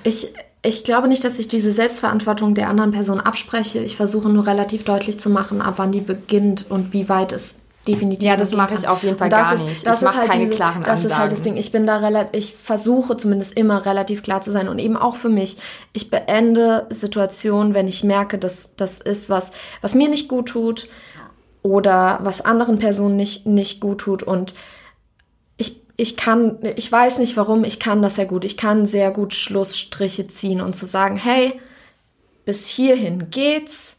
[0.02, 0.32] Ich,
[0.64, 3.80] ich glaube nicht, dass ich diese Selbstverantwortung der anderen Person abspreche.
[3.80, 7.56] Ich versuche nur relativ deutlich zu machen, ab wann die beginnt und wie weit es
[7.86, 9.86] definitiv Ja, das mache ich auf jeden Fall gar ist, nicht.
[9.86, 11.42] Das Ich ist halt keine diese, klaren Das ist halt das.
[11.42, 11.58] Ding.
[11.58, 15.16] Ich bin da relativ, ich versuche zumindest immer relativ klar zu sein und eben auch
[15.16, 15.58] für mich.
[15.92, 19.52] Ich beende Situationen, wenn ich merke, dass das ist was,
[19.82, 20.88] was mir nicht gut tut
[21.62, 24.54] oder was anderen Personen nicht, nicht gut tut und
[25.96, 28.44] ich, kann, ich weiß nicht warum, ich kann das sehr gut.
[28.44, 31.60] Ich kann sehr gut Schlussstriche ziehen und zu sagen, hey,
[32.44, 33.96] bis hierhin geht's,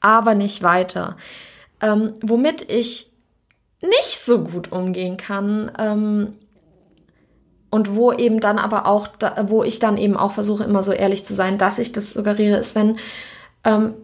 [0.00, 1.16] aber nicht weiter.
[1.80, 3.10] Ähm, womit ich
[3.80, 6.34] nicht so gut umgehen kann ähm,
[7.70, 10.92] und wo eben dann aber auch, da, wo ich dann eben auch versuche, immer so
[10.92, 12.98] ehrlich zu sein, dass ich das suggeriere, ist, wenn
[13.64, 13.94] ähm,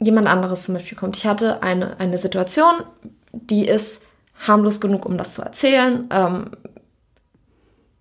[0.00, 1.16] jemand anderes zum Beispiel kommt.
[1.16, 2.74] Ich hatte eine, eine Situation,
[3.32, 4.02] die ist
[4.46, 6.08] harmlos genug, um das zu erzählen.
[6.10, 6.50] Ähm,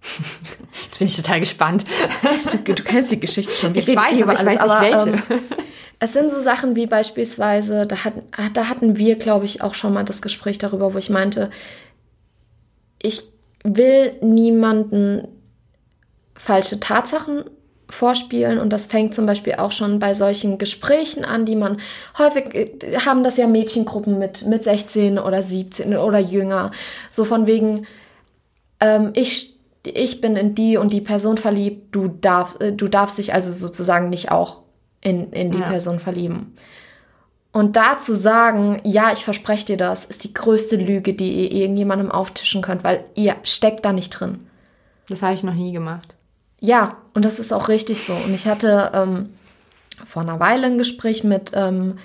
[0.86, 1.84] Jetzt bin ich total gespannt.
[2.52, 3.74] du, du kennst die Geschichte schon.
[3.74, 5.34] Wir Ich weiß, eh aber ich alles, weiß nicht aber, welche.
[5.34, 5.42] Ähm,
[6.00, 8.22] es sind so Sachen wie beispielsweise, da hatten,
[8.54, 11.50] da hatten wir, glaube ich, auch schon mal das Gespräch darüber, wo ich meinte,
[13.02, 13.24] ich
[13.64, 15.28] will niemanden
[16.36, 17.46] falsche Tatsachen
[17.90, 21.78] vorspielen und das fängt zum Beispiel auch schon bei solchen Gesprächen an, die man
[22.18, 26.72] häufig äh, haben das ja Mädchengruppen mit mit 16 oder 17 oder jünger,
[27.10, 27.86] so von wegen
[28.80, 33.18] ähm, ich ich bin in die und die Person verliebt, du darf äh, du darfst
[33.18, 34.62] dich also sozusagen nicht auch
[35.02, 35.70] in in die Ja.
[35.70, 36.56] Person verlieben.
[37.54, 41.52] Und da zu sagen, ja, ich verspreche dir das, ist die größte Lüge, die ihr
[41.54, 44.48] irgendjemandem auftischen könnt, weil ihr steckt da nicht drin.
[45.10, 46.14] Das habe ich noch nie gemacht.
[46.60, 48.14] Ja, und das ist auch richtig so.
[48.14, 49.30] Und ich hatte ähm,
[50.06, 51.98] vor einer Weile ein Gespräch mit ähm,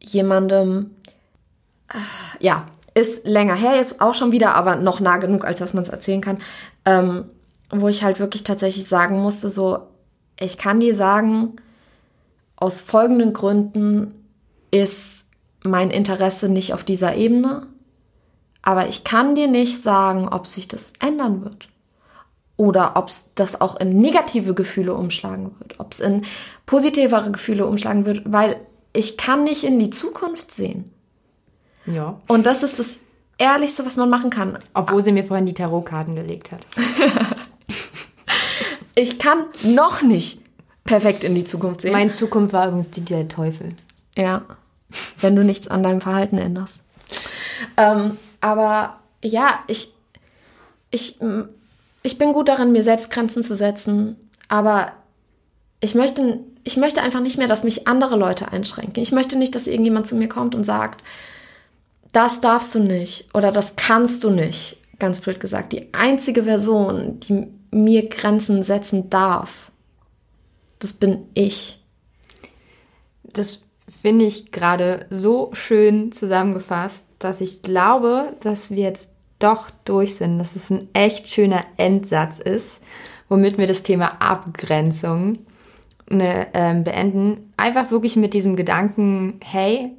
[0.00, 0.90] jemandem,
[1.88, 5.74] äh, ja, ist länger her jetzt auch schon wieder, aber noch nah genug, als dass
[5.74, 6.38] man es erzählen kann,
[6.84, 7.26] ähm,
[7.70, 9.80] wo ich halt wirklich tatsächlich sagen musste, so,
[10.40, 11.56] ich kann dir sagen,
[12.56, 14.14] aus folgenden Gründen
[14.70, 15.26] ist
[15.62, 17.66] mein Interesse nicht auf dieser Ebene,
[18.62, 21.68] aber ich kann dir nicht sagen, ob sich das ändern wird
[22.56, 26.24] oder ob es das auch in negative Gefühle umschlagen wird, ob es in
[26.64, 28.60] positivere Gefühle umschlagen wird, weil
[28.92, 30.90] ich kann nicht in die Zukunft sehen.
[31.84, 32.18] Ja.
[32.26, 32.98] Und das ist das
[33.38, 34.58] Ehrlichste, was man machen kann.
[34.72, 36.66] Obwohl sie mir vorhin die Tarotkarten gelegt hat.
[38.98, 40.40] Ich kann noch nicht
[40.84, 41.92] perfekt in die Zukunft sehen.
[41.92, 43.74] Meine Zukunft war übrigens die der Teufel.
[44.16, 44.42] Ja,
[45.20, 46.82] wenn du nichts an deinem Verhalten änderst.
[47.76, 49.92] Ähm, aber ja, ich,
[50.90, 51.20] ich,
[52.06, 54.16] ich bin gut darin, mir selbst Grenzen zu setzen,
[54.48, 54.92] aber
[55.80, 59.02] ich möchte, ich möchte einfach nicht mehr, dass mich andere Leute einschränken.
[59.02, 61.04] Ich möchte nicht, dass irgendjemand zu mir kommt und sagt,
[62.12, 64.78] das darfst du nicht oder das kannst du nicht.
[64.98, 65.72] Ganz blöd gesagt.
[65.72, 69.70] Die einzige Person, die mir Grenzen setzen darf,
[70.78, 71.82] das bin ich.
[73.24, 73.60] Das
[74.00, 80.38] finde ich gerade so schön zusammengefasst, dass ich glaube, dass wir jetzt doch durch sind,
[80.38, 82.80] dass es ein echt schöner Endsatz ist,
[83.28, 85.38] womit wir das Thema Abgrenzung
[86.08, 87.52] ne, ähm, beenden.
[87.56, 89.92] Einfach wirklich mit diesem Gedanken, hey,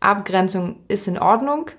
[0.00, 1.70] Abgrenzung ist in Ordnung,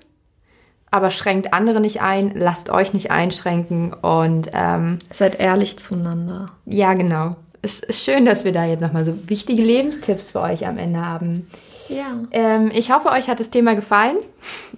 [0.90, 6.50] aber schränkt andere nicht ein, lasst euch nicht einschränken und ähm, Seid ehrlich zueinander.
[6.66, 7.36] ja, genau.
[7.64, 11.06] Es ist schön, dass wir da jetzt nochmal so wichtige Lebenstipps für euch am Ende
[11.06, 11.46] haben.
[11.88, 12.18] Ja.
[12.32, 14.16] Ähm, ich hoffe, euch hat das Thema gefallen.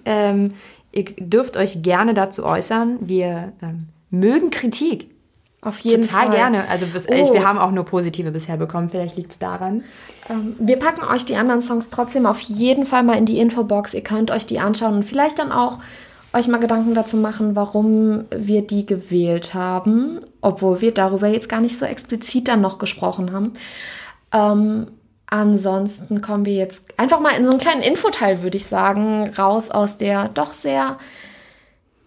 [0.05, 0.53] Ähm,
[0.95, 2.99] ihr dürft euch gerne dazu äußern.
[3.01, 5.11] Wir ähm, mögen Kritik.
[5.61, 6.37] Auf jeden Total Fall.
[6.37, 6.69] gerne.
[6.69, 7.15] Also bis, Oh.
[7.15, 8.91] ich, wir haben auch nur positive bisher bekommen.
[8.91, 9.83] Vielleicht liegt es daran.
[10.29, 13.95] Ähm, wir packen euch die anderen Songs trotzdem auf jeden Fall mal in die Infobox.
[13.95, 15.79] Ihr könnt euch die anschauen und vielleicht dann auch
[16.35, 21.61] euch mal Gedanken dazu machen, warum wir die gewählt haben, obwohl wir darüber jetzt gar
[21.61, 23.53] nicht so explizit dann noch gesprochen haben.
[24.33, 24.89] Ähm,
[25.27, 29.71] ansonsten kommen wir jetzt einfach mal in so einen kleinen Infoteil, würde ich sagen, raus
[29.71, 30.99] aus der doch sehr,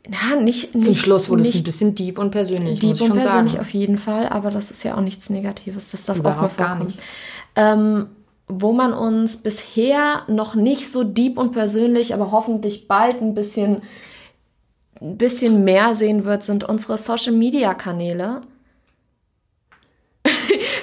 [0.09, 2.81] na, nicht, Zum nicht, Schluss wurde es ein bisschen deep und persönlich.
[2.81, 3.59] Ich und persönlich sagen.
[3.59, 5.91] auf jeden Fall, aber das ist ja auch nichts Negatives.
[5.91, 6.87] Das darf auch mal Überhaupt gar vorkommen.
[6.87, 6.99] nicht.
[7.55, 8.07] Ähm,
[8.47, 13.81] wo man uns bisher noch nicht so deep und persönlich, aber hoffentlich bald ein bisschen,
[15.01, 18.41] ein bisschen mehr sehen wird, sind unsere Social Media Kanäle.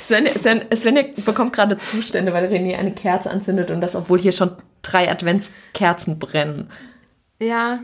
[0.01, 4.32] Sven, Sven, Svenja bekommt gerade Zustände, weil René eine Kerze anzündet und das, obwohl hier
[4.32, 6.70] schon drei Adventskerzen brennen.
[7.41, 7.80] Ja,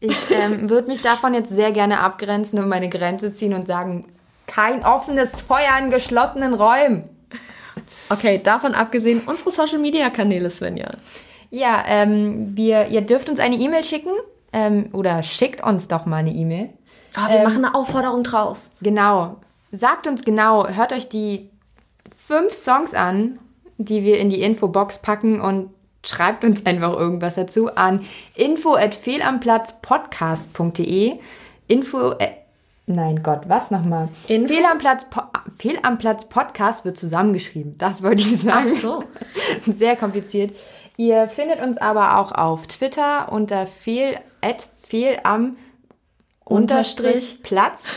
[0.00, 4.06] ich ähm, würde mich davon jetzt sehr gerne abgrenzen und meine Grenze ziehen und sagen,
[4.46, 7.04] kein offenes Feuer in geschlossenen Räumen.
[8.08, 10.90] Okay, davon abgesehen, unsere Social Media Kanäle, Svenja.
[11.50, 14.12] Ja, ähm, wir, ihr dürft uns eine E-Mail schicken
[14.52, 16.70] ähm, oder schickt uns doch mal eine E-Mail.
[17.16, 18.70] Oh, wir machen eine Aufforderung draus.
[18.80, 19.36] Genau.
[19.72, 21.50] Sagt uns genau, hört euch die
[22.16, 23.38] fünf Songs an,
[23.76, 25.70] die wir in die Infobox packen und
[26.04, 28.04] schreibt uns einfach irgendwas dazu an
[28.34, 31.18] info at fehlamplatzpodcast.de
[31.66, 32.30] info at,
[32.86, 34.08] nein Gott, was nochmal?
[34.28, 34.54] Info?
[34.54, 35.22] Fehl am Platz, Po-
[35.56, 37.76] Fehl am Platz Podcast wird zusammengeschrieben.
[37.78, 38.70] Das wollte ich sagen.
[38.74, 39.04] Ach so.
[39.72, 40.56] Sehr kompliziert.
[40.96, 45.56] Ihr findet uns aber auch auf Twitter unter fehl, at fehl am
[46.48, 47.88] Unterstrich Platz.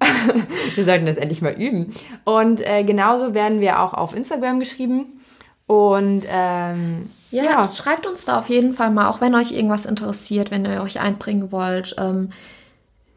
[0.74, 1.94] wir sollten das endlich mal üben.
[2.24, 5.20] Und äh, genauso werden wir auch auf Instagram geschrieben.
[5.66, 9.86] Und ähm, Ja, ja, schreibt uns da auf jeden Fall mal, auch wenn euch irgendwas
[9.86, 11.94] interessiert, wenn ihr euch einbringen wollt.
[11.98, 12.30] Ähm,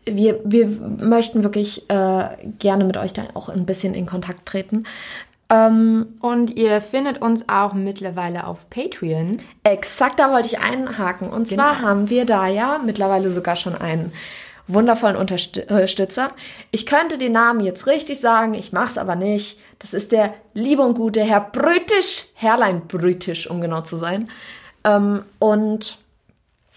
[0.06, 4.86] wir, wir möchten wirklich äh, gerne mit euch da auch ein bisschen in Kontakt treten.
[5.50, 9.40] Ähm, und ihr findet uns auch mittlerweile auf Patreon.
[9.64, 11.30] exakt da wollte ich einhaken.
[11.30, 11.88] Und zwar Genau.
[11.88, 14.12] haben wir da ja mittlerweile sogar schon einen
[14.68, 16.32] wundervollen Unterstützer.
[16.72, 19.60] Ich könnte den Namen jetzt richtig sagen, ich mache es aber nicht.
[19.80, 24.30] Das ist der liebe und gute Herr Brütisch, Herrlein Brütisch, um genau zu sein.
[24.84, 25.98] Ähm, und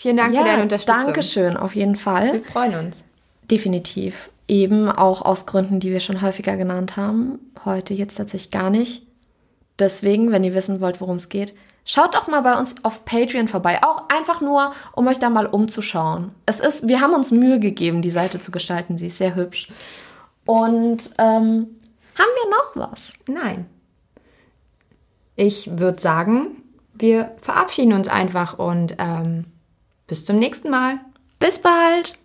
[0.01, 1.05] Vielen Dank für deine Unterstützung.
[1.05, 2.33] Dankeschön, auf jeden Fall.
[2.33, 3.05] Wir freuen uns.
[3.51, 4.31] Definitiv.
[4.49, 7.39] Eben auch aus Gründen, die wir schon häufiger genannt haben.
[7.67, 9.03] Heute jetzt tatsächlich gar nicht.
[9.79, 11.53] Deswegen, wenn ihr wissen wollt, worum es geht,
[11.91, 13.83] schaut doch mal bei uns auf Patreon vorbei.
[13.83, 16.31] Auch einfach nur, um euch da mal umzuschauen.
[16.47, 18.97] Es ist, wir haben uns Mühe gegeben, die Seite zu gestalten.
[18.97, 19.69] Sie ist sehr hübsch.
[20.47, 21.67] Und ähm,
[22.15, 23.13] haben wir noch was?
[23.27, 23.67] Nein.
[25.35, 26.63] Ich würde sagen,
[26.95, 29.47] wir verabschieden uns einfach und ähm,
[30.07, 31.01] bis zum nächsten Mal.
[31.41, 32.20] Bis bald!